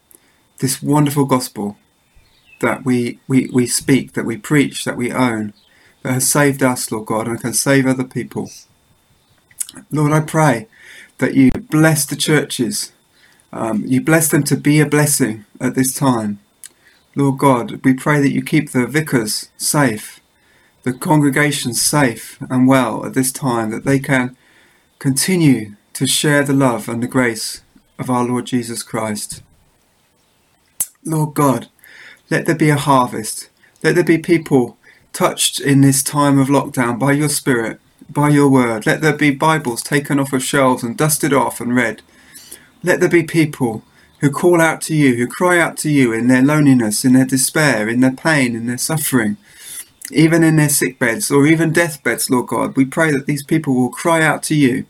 this 0.59 0.81
wonderful 0.81 1.25
gospel 1.25 1.77
that 2.65 2.83
we, 2.83 3.19
we, 3.27 3.49
we 3.53 3.67
speak, 3.67 4.13
that 4.13 4.25
we 4.25 4.37
preach, 4.37 4.83
that 4.85 4.97
we 4.97 5.11
own, 5.11 5.53
that 6.01 6.13
has 6.13 6.27
saved 6.27 6.63
us, 6.63 6.91
Lord 6.91 7.05
God, 7.05 7.27
and 7.27 7.39
can 7.39 7.53
save 7.53 7.85
other 7.85 8.03
people. 8.03 8.49
Lord, 9.91 10.11
I 10.11 10.21
pray 10.21 10.67
that 11.19 11.35
you 11.35 11.51
bless 11.51 12.05
the 12.05 12.15
churches, 12.15 12.91
um, 13.53 13.83
you 13.85 14.01
bless 14.01 14.29
them 14.29 14.43
to 14.43 14.57
be 14.57 14.79
a 14.79 14.85
blessing 14.85 15.45
at 15.61 15.75
this 15.75 15.93
time. 15.93 16.39
Lord 17.15 17.37
God, 17.37 17.79
we 17.83 17.93
pray 17.93 18.19
that 18.19 18.33
you 18.33 18.43
keep 18.43 18.71
the 18.71 18.87
vicars 18.87 19.49
safe, 19.57 20.19
the 20.83 20.93
congregations 20.93 21.81
safe 21.81 22.37
and 22.49 22.67
well 22.67 23.05
at 23.05 23.13
this 23.13 23.31
time, 23.31 23.71
that 23.71 23.85
they 23.85 23.99
can 23.99 24.35
continue 24.99 25.75
to 25.93 26.07
share 26.07 26.43
the 26.43 26.53
love 26.53 26.89
and 26.89 27.01
the 27.01 27.07
grace 27.07 27.61
of 27.97 28.09
our 28.09 28.25
Lord 28.25 28.45
Jesus 28.45 28.83
Christ. 28.83 29.43
Lord 31.03 31.35
God, 31.35 31.69
let 32.35 32.47
there 32.47 32.55
be 32.55 32.69
a 32.69 32.75
harvest. 32.75 33.49
Let 33.81 33.95
there 33.95 34.03
be 34.03 34.17
people 34.17 34.77
touched 35.13 35.61
in 35.61 35.79
this 35.79 36.03
time 36.03 36.37
of 36.37 36.49
lockdown 36.49 36.99
by 36.99 37.13
your 37.13 37.29
Spirit, 37.29 37.79
by 38.09 38.27
your 38.27 38.49
word. 38.49 38.85
Let 38.85 38.99
there 38.99 39.15
be 39.15 39.31
Bibles 39.31 39.81
taken 39.81 40.19
off 40.19 40.33
of 40.33 40.43
shelves 40.43 40.83
and 40.83 40.97
dusted 40.97 41.31
off 41.31 41.61
and 41.61 41.73
read. 41.73 42.01
Let 42.83 42.99
there 42.99 43.07
be 43.07 43.23
people 43.23 43.83
who 44.19 44.29
call 44.29 44.59
out 44.59 44.81
to 44.81 44.93
you, 44.93 45.15
who 45.15 45.27
cry 45.27 45.59
out 45.59 45.77
to 45.77 45.89
you 45.89 46.11
in 46.11 46.27
their 46.27 46.41
loneliness, 46.41 47.05
in 47.05 47.13
their 47.13 47.25
despair, 47.25 47.87
in 47.87 48.01
their 48.01 48.11
pain, 48.11 48.53
in 48.53 48.67
their 48.67 48.77
suffering, 48.77 49.37
even 50.11 50.43
in 50.43 50.57
their 50.57 50.67
sick 50.67 50.99
beds 50.99 51.31
or 51.31 51.47
even 51.47 51.71
deathbeds, 51.71 52.29
Lord 52.29 52.47
God. 52.47 52.75
We 52.75 52.83
pray 52.83 53.11
that 53.11 53.27
these 53.27 53.43
people 53.43 53.75
will 53.75 53.91
cry 53.91 54.23
out 54.23 54.43
to 54.43 54.55
you 54.55 54.85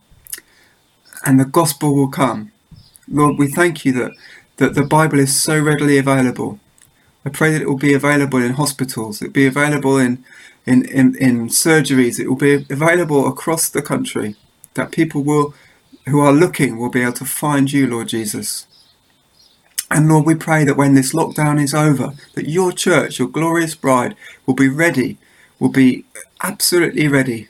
and 1.24 1.40
the 1.40 1.46
gospel 1.46 1.94
will 1.94 2.10
come. 2.10 2.54
Lord, 3.08 3.38
we 3.38 3.48
thank 3.48 3.86
you 3.86 3.92
that, 3.92 4.14
that 4.58 4.74
the 4.74 4.84
Bible 4.84 5.20
is 5.20 5.40
so 5.40 5.60
readily 5.60 6.00
available. 6.00 6.60
I 7.26 7.30
pray 7.30 7.52
that 7.52 7.62
it 7.62 7.68
will 7.68 7.78
be 7.78 7.94
available 7.94 8.40
in 8.42 8.54
hospitals, 8.54 9.22
it 9.22 9.28
will 9.28 9.34
be 9.34 9.48
available 9.48 9.98
in, 9.98 10.24
in, 10.66 10.86
in, 10.86 11.16
in 11.16 11.48
surgeries, 11.50 12.20
it 12.20 12.28
will 12.28 12.36
be 12.36 12.66
available 12.70 13.28
across 13.28 13.70
the 13.70 13.82
country, 13.82 14.36
that 14.76 14.92
people 14.92 15.24
will 15.24 15.54
who 16.08 16.20
are 16.20 16.34
looking 16.34 16.78
will 16.78 16.90
be 16.90 17.02
able 17.02 17.14
to 17.14 17.26
find 17.26 17.72
you, 17.72 17.88
Lord 17.88 18.10
Jesus. 18.10 18.68
And 19.90 20.08
Lord, 20.08 20.26
we 20.26 20.36
pray 20.36 20.64
that 20.64 20.78
when 20.78 20.94
this 20.94 21.14
lockdown 21.14 21.62
is 21.62 21.74
over, 21.74 22.14
that 22.34 22.50
your 22.50 22.72
church, 22.72 23.20
your 23.20 23.28
glorious 23.28 23.76
bride, 23.76 24.16
will 24.46 24.56
be 24.56 24.70
ready, 24.70 25.18
will 25.60 25.70
be 25.70 26.06
absolutely 26.44 27.08
ready 27.08 27.50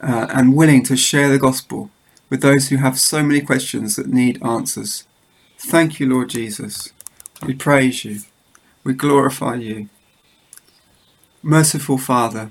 uh, 0.00 0.26
and 0.30 0.56
willing 0.56 0.82
to 0.84 0.96
share 0.96 1.28
the 1.28 1.38
gospel 1.38 1.90
with 2.28 2.42
those 2.42 2.68
who 2.68 2.76
have 2.76 2.98
so 2.98 3.22
many 3.22 3.40
questions 3.40 3.96
that 3.96 4.08
need 4.08 4.42
answers. 4.42 5.04
Thank 5.58 6.00
you, 6.00 6.08
Lord 6.08 6.30
Jesus. 6.30 6.92
We 7.44 7.54
praise 7.54 8.04
you. 8.04 8.20
We 8.82 8.94
glorify 8.94 9.56
you. 9.56 9.88
Merciful 11.42 11.98
Father, 11.98 12.50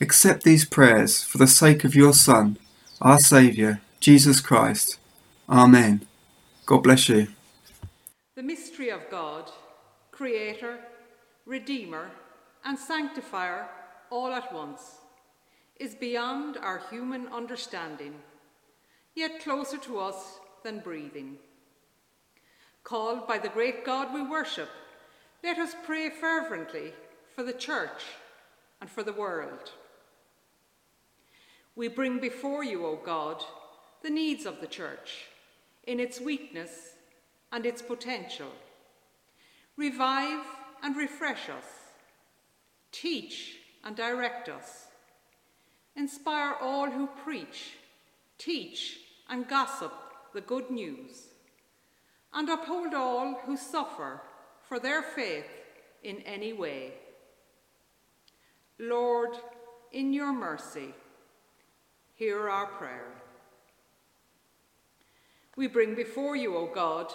accept 0.00 0.44
these 0.44 0.64
prayers 0.64 1.22
for 1.22 1.36
the 1.36 1.46
sake 1.46 1.84
of 1.84 1.94
your 1.94 2.14
Son, 2.14 2.58
our 3.02 3.18
Saviour, 3.18 3.80
Jesus 4.00 4.40
Christ. 4.40 4.98
Amen. 5.48 6.06
God 6.64 6.82
bless 6.82 7.08
you. 7.08 7.28
The 8.34 8.42
mystery 8.42 8.90
of 8.90 9.10
God, 9.10 9.50
Creator, 10.10 10.78
Redeemer, 11.44 12.10
and 12.64 12.78
Sanctifier 12.78 13.68
all 14.10 14.32
at 14.32 14.52
once, 14.52 14.96
is 15.78 15.94
beyond 15.94 16.56
our 16.56 16.82
human 16.90 17.28
understanding, 17.28 18.14
yet 19.14 19.42
closer 19.42 19.76
to 19.76 19.98
us 19.98 20.38
than 20.64 20.80
breathing. 20.80 21.36
Called 22.84 23.26
by 23.28 23.36
the 23.38 23.50
great 23.50 23.84
God 23.84 24.14
we 24.14 24.22
worship, 24.22 24.70
let 25.46 25.58
us 25.58 25.76
pray 25.84 26.10
fervently 26.10 26.92
for 27.32 27.44
the 27.44 27.52
Church 27.52 28.02
and 28.80 28.90
for 28.90 29.04
the 29.04 29.12
world. 29.12 29.70
We 31.76 31.86
bring 31.86 32.18
before 32.18 32.64
you, 32.64 32.84
O 32.84 32.96
God, 32.96 33.44
the 34.02 34.10
needs 34.10 34.44
of 34.44 34.60
the 34.60 34.66
Church 34.66 35.26
in 35.84 36.00
its 36.00 36.20
weakness 36.20 36.96
and 37.52 37.64
its 37.64 37.80
potential. 37.80 38.50
Revive 39.76 40.44
and 40.82 40.96
refresh 40.96 41.48
us. 41.48 41.92
Teach 42.90 43.58
and 43.84 43.94
direct 43.94 44.48
us. 44.48 44.86
Inspire 45.94 46.56
all 46.60 46.90
who 46.90 47.06
preach, 47.06 47.74
teach, 48.36 48.98
and 49.30 49.46
gossip 49.46 49.92
the 50.34 50.40
good 50.40 50.72
news. 50.72 51.28
And 52.34 52.48
uphold 52.48 52.94
all 52.94 53.42
who 53.46 53.56
suffer 53.56 54.22
for 54.68 54.78
their 54.78 55.02
faith 55.02 55.46
in 56.02 56.18
any 56.22 56.52
way. 56.52 56.92
Lord, 58.78 59.36
in 59.92 60.12
your 60.12 60.32
mercy, 60.32 60.94
hear 62.14 62.48
our 62.48 62.66
prayer. 62.66 63.12
We 65.56 65.68
bring 65.68 65.94
before 65.94 66.36
you, 66.36 66.56
O 66.56 66.66
God, 66.66 67.12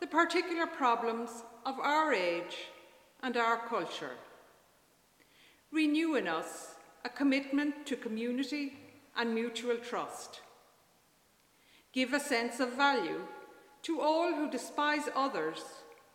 the 0.00 0.06
particular 0.06 0.66
problems 0.66 1.30
of 1.66 1.78
our 1.78 2.12
age 2.12 2.56
and 3.22 3.36
our 3.36 3.58
culture. 3.68 4.16
Renew 5.70 6.16
in 6.16 6.26
us 6.26 6.74
a 7.04 7.08
commitment 7.08 7.86
to 7.86 7.96
community 7.96 8.74
and 9.16 9.34
mutual 9.34 9.76
trust. 9.76 10.40
Give 11.92 12.14
a 12.14 12.20
sense 12.20 12.60
of 12.60 12.72
value 12.72 13.20
to 13.82 14.00
all 14.00 14.32
who 14.32 14.50
despise 14.50 15.08
others 15.14 15.62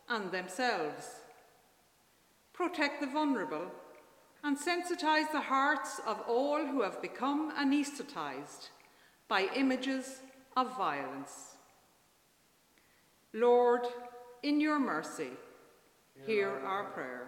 and 0.08 0.30
themselves. 0.30 1.20
Protect 2.52 3.00
the 3.00 3.06
vulnerable 3.06 3.70
and 4.42 4.56
sensitize 4.56 5.30
the 5.32 5.40
hearts 5.40 6.00
of 6.06 6.20
all 6.28 6.64
who 6.64 6.82
have 6.82 7.02
become 7.02 7.52
anesthetized 7.56 8.68
by 9.28 9.48
images 9.54 10.20
of 10.56 10.76
violence. 10.76 11.56
Lord, 13.32 13.86
in 14.42 14.60
your 14.60 14.78
mercy, 14.78 15.30
hear 16.26 16.50
our 16.64 16.84
prayer. 16.84 17.26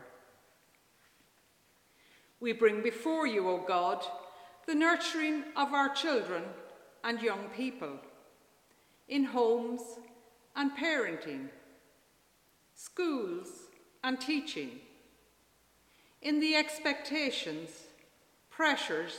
We 2.41 2.53
bring 2.53 2.83
before 2.83 3.27
you, 3.27 3.49
O 3.49 3.59
God, 3.59 4.05
the 4.67 4.75
nurturing 4.75 5.45
of 5.57 5.75
our 5.75 5.91
children 5.91 6.43
and 7.05 7.21
young 7.21 7.49
people 7.57 7.99
in 9.09 9.25
homes 9.25 9.83
and 10.57 10.71
parenting, 10.77 11.49
schools 12.83 13.49
and 14.03 14.19
teaching, 14.19 14.71
in 16.23 16.41
the 16.41 16.55
expectations, 16.55 17.69
pressures, 18.49 19.19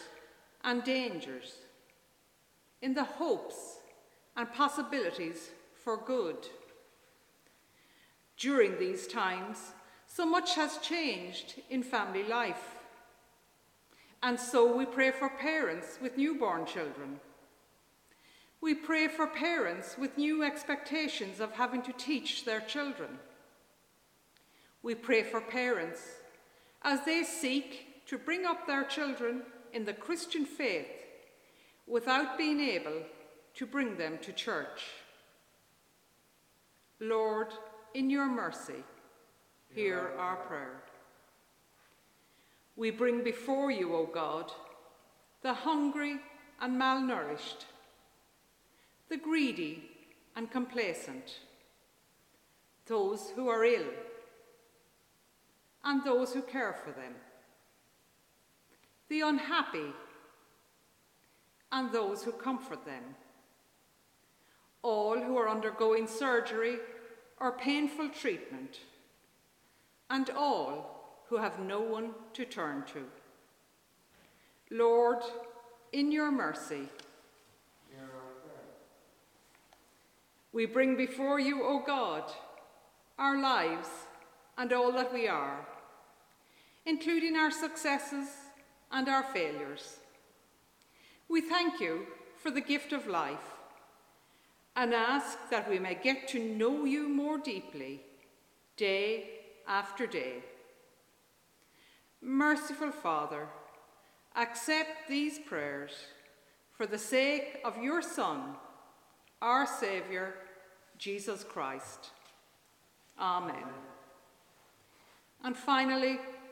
and 0.64 0.84
dangers, 0.84 1.58
in 2.82 2.96
the 2.96 3.04
hopes 3.04 3.78
and 4.36 4.52
possibilities 4.52 5.52
for 5.76 5.96
good. 5.96 6.48
During 8.36 8.80
these 8.80 9.06
times, 9.06 9.58
so 10.08 10.26
much 10.26 10.56
has 10.56 10.80
changed 10.80 11.62
in 11.70 11.84
family 11.84 12.24
life. 12.24 12.76
And 14.24 14.40
so 14.40 14.76
we 14.76 14.86
pray 14.86 15.12
for 15.12 15.30
parents 15.30 16.00
with 16.02 16.18
newborn 16.18 16.66
children. 16.66 17.20
We 18.60 18.74
pray 18.74 19.08
for 19.08 19.28
parents 19.28 19.98
with 20.00 20.18
new 20.18 20.44
expectations 20.44 21.40
of 21.40 21.52
having 21.52 21.84
to 21.84 21.94
teach 21.94 22.44
their 22.44 22.62
children. 22.62 23.20
We 24.84 24.96
pray 24.96 25.24
for 25.24 25.42
parents 25.42 26.02
as 26.82 27.06
they 27.06 27.24
seek 27.24 28.06
to 28.08 28.18
bring 28.18 28.46
up 28.46 28.66
their 28.66 28.84
children 28.84 29.44
in 29.74 29.86
the 29.86 29.94
Christian 29.94 30.46
faith 30.46 30.88
without 31.88 32.38
being 32.38 32.60
able 32.60 33.04
to 33.56 33.66
bring 33.66 33.98
them 33.98 34.18
to 34.22 34.32
church. 34.32 34.84
Lord, 37.00 37.48
in 37.94 38.10
your 38.10 38.28
mercy, 38.28 38.84
hear 39.74 40.12
our 40.18 40.38
prayer. 40.38 40.84
We 42.76 42.92
bring 42.92 43.24
before 43.24 43.72
you, 43.72 43.96
O 43.96 44.06
God, 44.06 44.52
the 45.42 45.54
hungry 45.54 46.18
and 46.60 46.80
malnourished, 46.80 47.66
the 49.10 49.18
greedy 49.18 49.90
and 50.36 50.50
complacent, 50.50 51.40
those 52.86 53.32
who 53.36 53.48
are 53.50 53.66
ill, 53.66 53.88
and 55.84 56.04
those 56.04 56.34
who 56.34 56.42
care 56.42 56.74
for 56.74 56.92
them, 56.92 57.14
the 59.10 59.22
unhappy, 59.22 59.94
and 61.72 61.92
those 61.92 62.24
who 62.24 62.32
comfort 62.32 62.86
them, 62.86 63.04
all 64.84 65.20
who 65.20 65.38
are 65.38 65.50
undergoing 65.50 66.08
surgery 66.08 66.78
or 67.40 67.52
painful 67.54 68.10
treatment, 68.10 68.80
and 70.10 70.30
all 70.30 71.24
who 71.28 71.38
have 71.38 71.60
no 71.60 71.80
one 71.80 72.12
to 72.34 72.46
turn 72.46 72.84
to. 72.94 73.06
Lord, 74.70 75.24
in 75.92 76.12
your 76.12 76.32
mercy, 76.32 76.90
we 80.54 80.66
bring 80.66 80.98
before 80.98 81.40
you, 81.40 81.64
O 81.64 81.82
God, 81.86 82.30
our 83.18 83.42
lives 83.42 83.88
and 84.58 84.74
all 84.74 84.92
that 84.92 85.14
we 85.14 85.28
are, 85.28 85.66
including 86.86 87.36
our 87.36 87.52
successes 87.52 88.28
and 88.92 89.08
our 89.08 89.24
failures. 89.24 89.98
We 91.30 91.42
thank 91.42 91.80
you 91.80 92.08
for 92.38 92.52
the 92.52 92.62
gift 92.62 92.92
of 92.92 93.08
life 93.08 93.56
and 94.76 94.94
ask 94.94 95.38
that 95.50 95.70
we 95.70 95.80
may 95.80 95.96
get 95.96 96.28
to 96.30 96.40
know 96.40 96.86
you 96.86 97.08
more 97.08 97.38
deeply 97.38 98.02
day 98.78 99.26
after 99.68 100.08
day. 100.08 100.44
Merciful 102.22 102.92
Father, 102.92 103.48
accept 104.36 105.08
these 105.08 105.40
prayers 105.40 105.92
for 106.74 106.86
the 106.86 106.98
sake 106.98 107.60
of 107.64 107.78
your 107.78 108.02
Son, 108.02 108.56
our 109.42 109.66
Saviour, 109.66 110.36
Jesus 110.98 111.44
Christ. 111.44 112.12
Amen. 113.20 113.64
And 115.44 115.58
finally, 115.58 116.20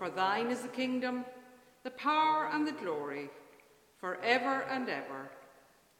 For 0.00 0.08
thine 0.08 0.46
is 0.46 0.62
the 0.62 0.68
kingdom, 0.68 1.26
the 1.82 1.90
power, 1.90 2.48
and 2.50 2.66
the 2.66 2.72
glory, 2.72 3.28
for 3.98 4.16
ever 4.22 4.62
and 4.62 4.88
ever. 4.88 5.30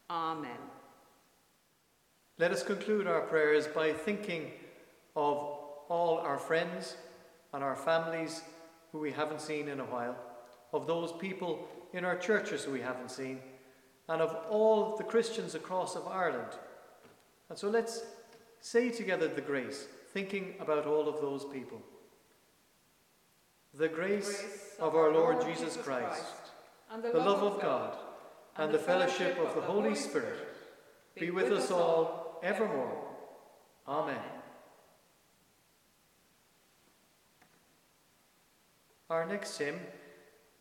Amen. 0.09 0.57
Let 2.39 2.51
us 2.51 2.63
conclude 2.63 3.05
our 3.05 3.21
prayers 3.21 3.67
by 3.67 3.93
thinking 3.93 4.53
of 5.15 5.37
all 5.87 6.17
our 6.17 6.39
friends 6.39 6.97
and 7.53 7.63
our 7.63 7.75
families 7.75 8.41
who 8.91 8.97
we 8.97 9.11
haven't 9.11 9.39
seen 9.39 9.67
in 9.67 9.79
a 9.79 9.85
while, 9.85 10.17
of 10.73 10.87
those 10.87 11.11
people 11.11 11.67
in 11.93 12.03
our 12.03 12.17
churches 12.17 12.63
who 12.63 12.71
we 12.71 12.81
haven't 12.81 13.11
seen, 13.11 13.37
and 14.09 14.19
of 14.19 14.35
all 14.49 14.97
the 14.97 15.03
Christians 15.03 15.53
across 15.53 15.95
of 15.95 16.07
Ireland. 16.07 16.57
And 17.49 17.57
so 17.59 17.69
let's 17.69 18.01
say 18.61 18.89
together 18.89 19.27
the 19.27 19.41
grace, 19.41 19.85
thinking 20.11 20.55
about 20.59 20.87
all 20.87 21.07
of 21.07 21.21
those 21.21 21.45
people. 21.45 21.83
The 23.73 23.87
grace 23.87 24.43
of 24.79 24.95
our 24.95 25.11
Lord 25.13 25.41
Jesus 25.45 25.77
Christ, 25.77 26.25
the 27.01 27.19
love 27.19 27.41
of 27.41 27.61
God, 27.61 27.95
and 28.57 28.73
the 28.73 28.79
fellowship 28.79 29.37
of 29.39 29.55
the 29.55 29.61
Holy 29.61 29.95
Spirit 29.95 30.47
be 31.15 31.31
with 31.31 31.51
us 31.51 31.71
all 31.71 32.39
evermore. 32.43 33.07
Amen. 33.87 34.19
Our 39.09 39.25
next 39.25 39.57
hymn 39.57 39.79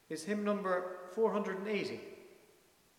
is 0.08 0.24
hymn 0.24 0.44
number 0.44 0.98
480. 1.14 2.00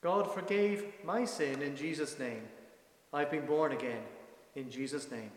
God 0.01 0.33
forgave 0.33 0.85
my 1.05 1.25
sin 1.25 1.61
in 1.61 1.75
Jesus' 1.75 2.17
name. 2.19 2.43
I've 3.13 3.31
been 3.31 3.45
born 3.45 3.71
again 3.71 4.03
in 4.55 4.69
Jesus' 4.69 5.09
name. 5.11 5.31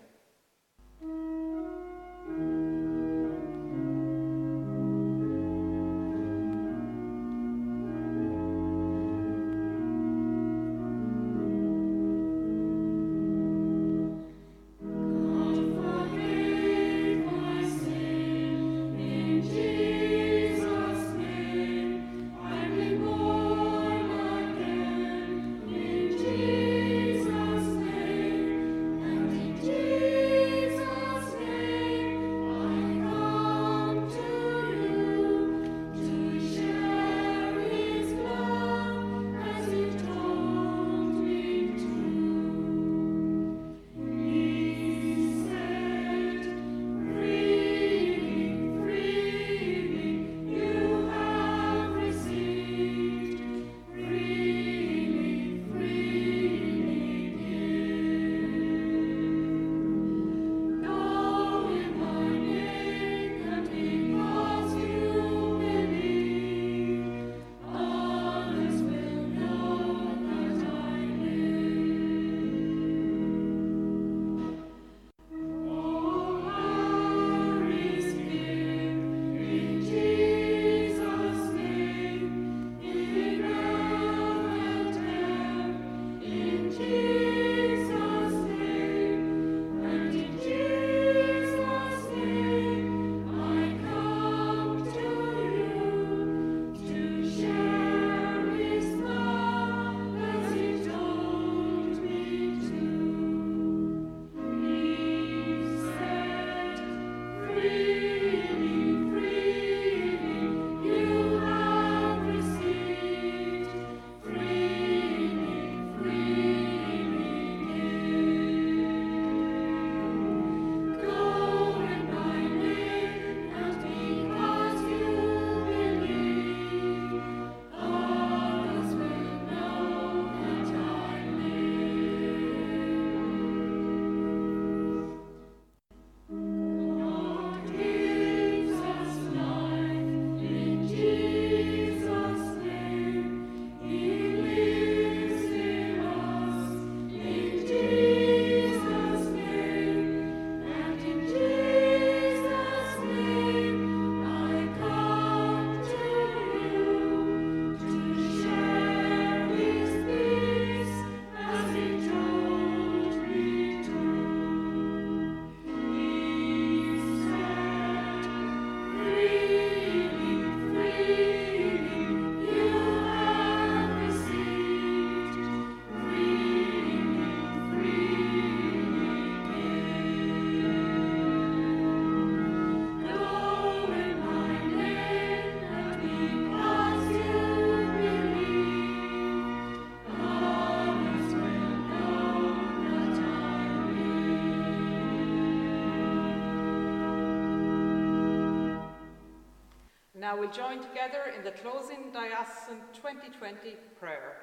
We'll 200.44 200.52
join 200.52 200.78
together 200.78 201.32
in 201.36 201.42
the 201.42 201.50
closing 201.50 202.10
diocesan 202.12 202.76
2020 202.92 203.76
prayer. 203.98 204.36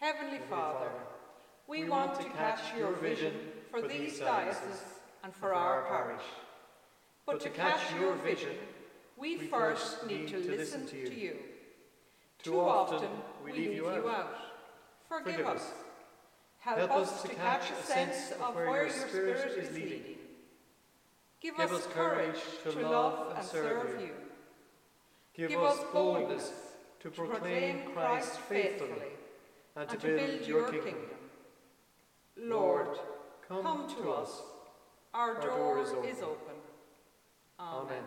Heavenly 0.00 0.40
Father, 0.50 0.90
we 1.68 1.88
want 1.88 2.18
to 2.20 2.24
catch 2.30 2.60
your 2.76 2.92
vision 2.92 3.32
for 3.70 3.82
these 3.82 4.18
dioceses 4.18 4.82
and 5.22 5.32
for 5.32 5.54
our 5.54 5.82
parish. 5.82 6.24
But 7.24 7.40
to 7.42 7.50
catch 7.50 7.80
your 8.00 8.16
vision, 8.16 8.56
we 9.16 9.36
first 9.36 10.06
need 10.08 10.26
to 10.28 10.38
listen 10.38 10.86
to 10.88 10.96
you. 10.96 11.36
Too 12.42 12.58
often 12.58 13.10
we 13.44 13.52
leave 13.52 13.74
you 13.74 13.88
out. 13.88 14.36
Forgive 15.08 15.46
us. 15.46 15.70
Help 16.58 16.90
us 16.90 17.22
to 17.22 17.28
catch 17.28 17.70
a 17.70 17.86
sense 17.86 18.32
of 18.42 18.56
where 18.56 18.86
your 18.86 18.90
Spirit 18.90 19.56
is 19.56 19.72
leading. 19.72 20.02
Give 21.40 21.58
us 21.58 21.86
courage 21.92 22.40
to 22.64 22.70
love 22.80 23.36
and 23.36 23.44
serve 23.44 24.00
you. 24.00 24.10
Give 25.34 25.52
us 25.56 25.78
boldness 25.92 26.52
to 27.00 27.10
proclaim 27.10 27.80
Christ 27.94 28.38
faithfully 28.40 29.12
and 29.74 29.88
to 29.88 29.96
build 29.96 30.46
your 30.46 30.70
kingdom. 30.70 30.94
Lord, 32.36 32.98
come 33.48 33.88
to 33.96 34.10
us. 34.10 34.42
Our 35.14 35.40
door 35.40 35.80
is 35.80 36.18
open. 36.22 36.56
Amen. 37.58 38.04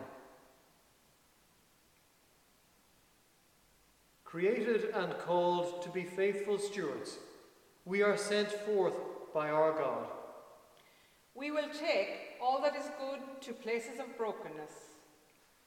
Created 4.23 4.91
and 4.93 5.17
called 5.17 5.81
to 5.81 5.89
be 5.89 6.03
faithful 6.03 6.59
stewards, 6.59 7.17
we 7.85 8.01
are 8.03 8.17
sent 8.17 8.51
forth 8.51 8.95
by 9.33 9.49
our 9.49 9.71
God. 9.71 10.07
We 11.33 11.51
will 11.51 11.69
take 11.69 12.37
all 12.41 12.61
that 12.61 12.75
is 12.75 12.85
good 12.99 13.19
to 13.41 13.53
places 13.53 13.99
of 13.99 14.17
brokenness, 14.17 14.71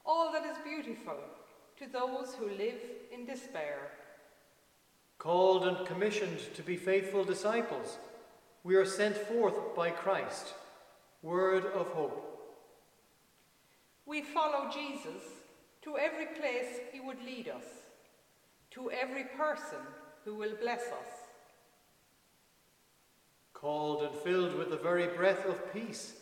all 0.05 0.31
that 0.31 0.45
is 0.45 0.57
beautiful 0.63 1.17
to 1.79 1.87
those 1.87 2.35
who 2.35 2.49
live 2.49 2.81
in 3.09 3.25
despair. 3.25 3.77
Called 5.17 5.65
and 5.65 5.87
commissioned 5.87 6.39
to 6.55 6.61
be 6.61 6.75
faithful 6.75 7.23
disciples, 7.23 7.97
we 8.65 8.75
are 8.75 8.85
sent 8.85 9.15
forth 9.15 9.75
by 9.77 9.89
Christ, 9.89 10.53
word 11.21 11.65
of 11.67 11.87
hope. 11.87 12.25
We 14.05 14.21
follow 14.21 14.69
Jesus 14.69 15.23
to 15.83 15.97
every 15.97 16.25
place 16.25 16.79
he 16.91 16.99
would 16.99 17.23
lead 17.23 17.47
us, 17.47 17.63
to 18.71 18.91
every 18.91 19.23
person 19.37 19.79
who 20.25 20.35
will 20.35 20.55
bless 20.61 20.81
us. 20.81 21.13
Called 23.53 24.03
and 24.03 24.15
filled 24.15 24.57
with 24.57 24.69
the 24.69 24.77
very 24.77 25.07
breath 25.07 25.45
of 25.45 25.73
peace, 25.73 26.13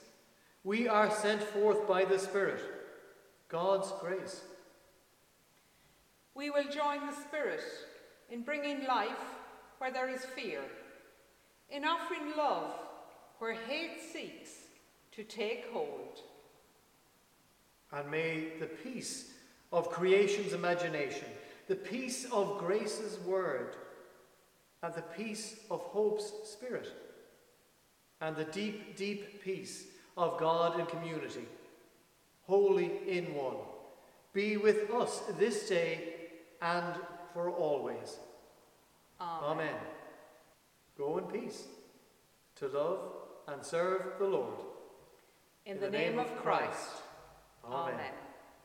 we 0.63 0.87
are 0.87 1.09
sent 1.09 1.41
forth 1.41 1.87
by 1.87 2.05
the 2.05 2.19
Spirit, 2.19 2.61
God's 3.49 3.91
grace. 3.99 4.41
We 6.37 6.51
will 6.51 6.65
join 6.65 7.07
the 7.07 7.15
Spirit 7.15 7.63
in 8.29 8.43
bringing 8.43 8.85
life 8.85 9.09
where 9.79 9.91
there 9.91 10.07
is 10.07 10.23
fear, 10.23 10.61
in 11.71 11.83
offering 11.83 12.37
love 12.37 12.73
where 13.39 13.53
hate 13.53 13.99
seeks 14.13 14.51
to 15.13 15.23
take 15.23 15.65
hold. 15.73 16.19
And 17.91 18.11
may 18.11 18.49
the 18.59 18.67
peace 18.67 19.31
of 19.71 19.89
creation's 19.89 20.53
imagination, 20.53 21.25
the 21.67 21.75
peace 21.75 22.27
of 22.31 22.59
grace's 22.59 23.17
word, 23.21 23.75
and 24.83 24.93
the 24.93 25.01
peace 25.01 25.55
of 25.71 25.79
hope's 25.81 26.31
spirit, 26.43 26.93
and 28.21 28.35
the 28.35 28.45
deep, 28.45 28.95
deep 28.95 29.43
peace 29.43 29.85
of 30.15 30.39
God 30.39 30.79
and 30.79 30.87
community, 30.87 31.47
holy 32.43 32.91
in 33.07 33.33
one, 33.33 33.57
be 34.33 34.55
with 34.55 34.91
us 34.91 35.23
this 35.39 35.67
day 35.67 36.13
and 36.61 36.95
for 37.33 37.49
always. 37.49 38.17
Amen. 39.19 39.43
Amen. 39.43 39.75
Go 40.97 41.17
in 41.17 41.25
peace 41.25 41.63
to 42.55 42.67
love 42.67 42.99
and 43.47 43.63
serve 43.63 44.13
the 44.19 44.25
Lord. 44.25 44.53
In, 45.65 45.79
the, 45.79 45.89
name, 45.89 46.17
of 46.17 46.33
Christ. 46.37 46.89
Amen. 47.65 47.95
Amen. 47.95 48.13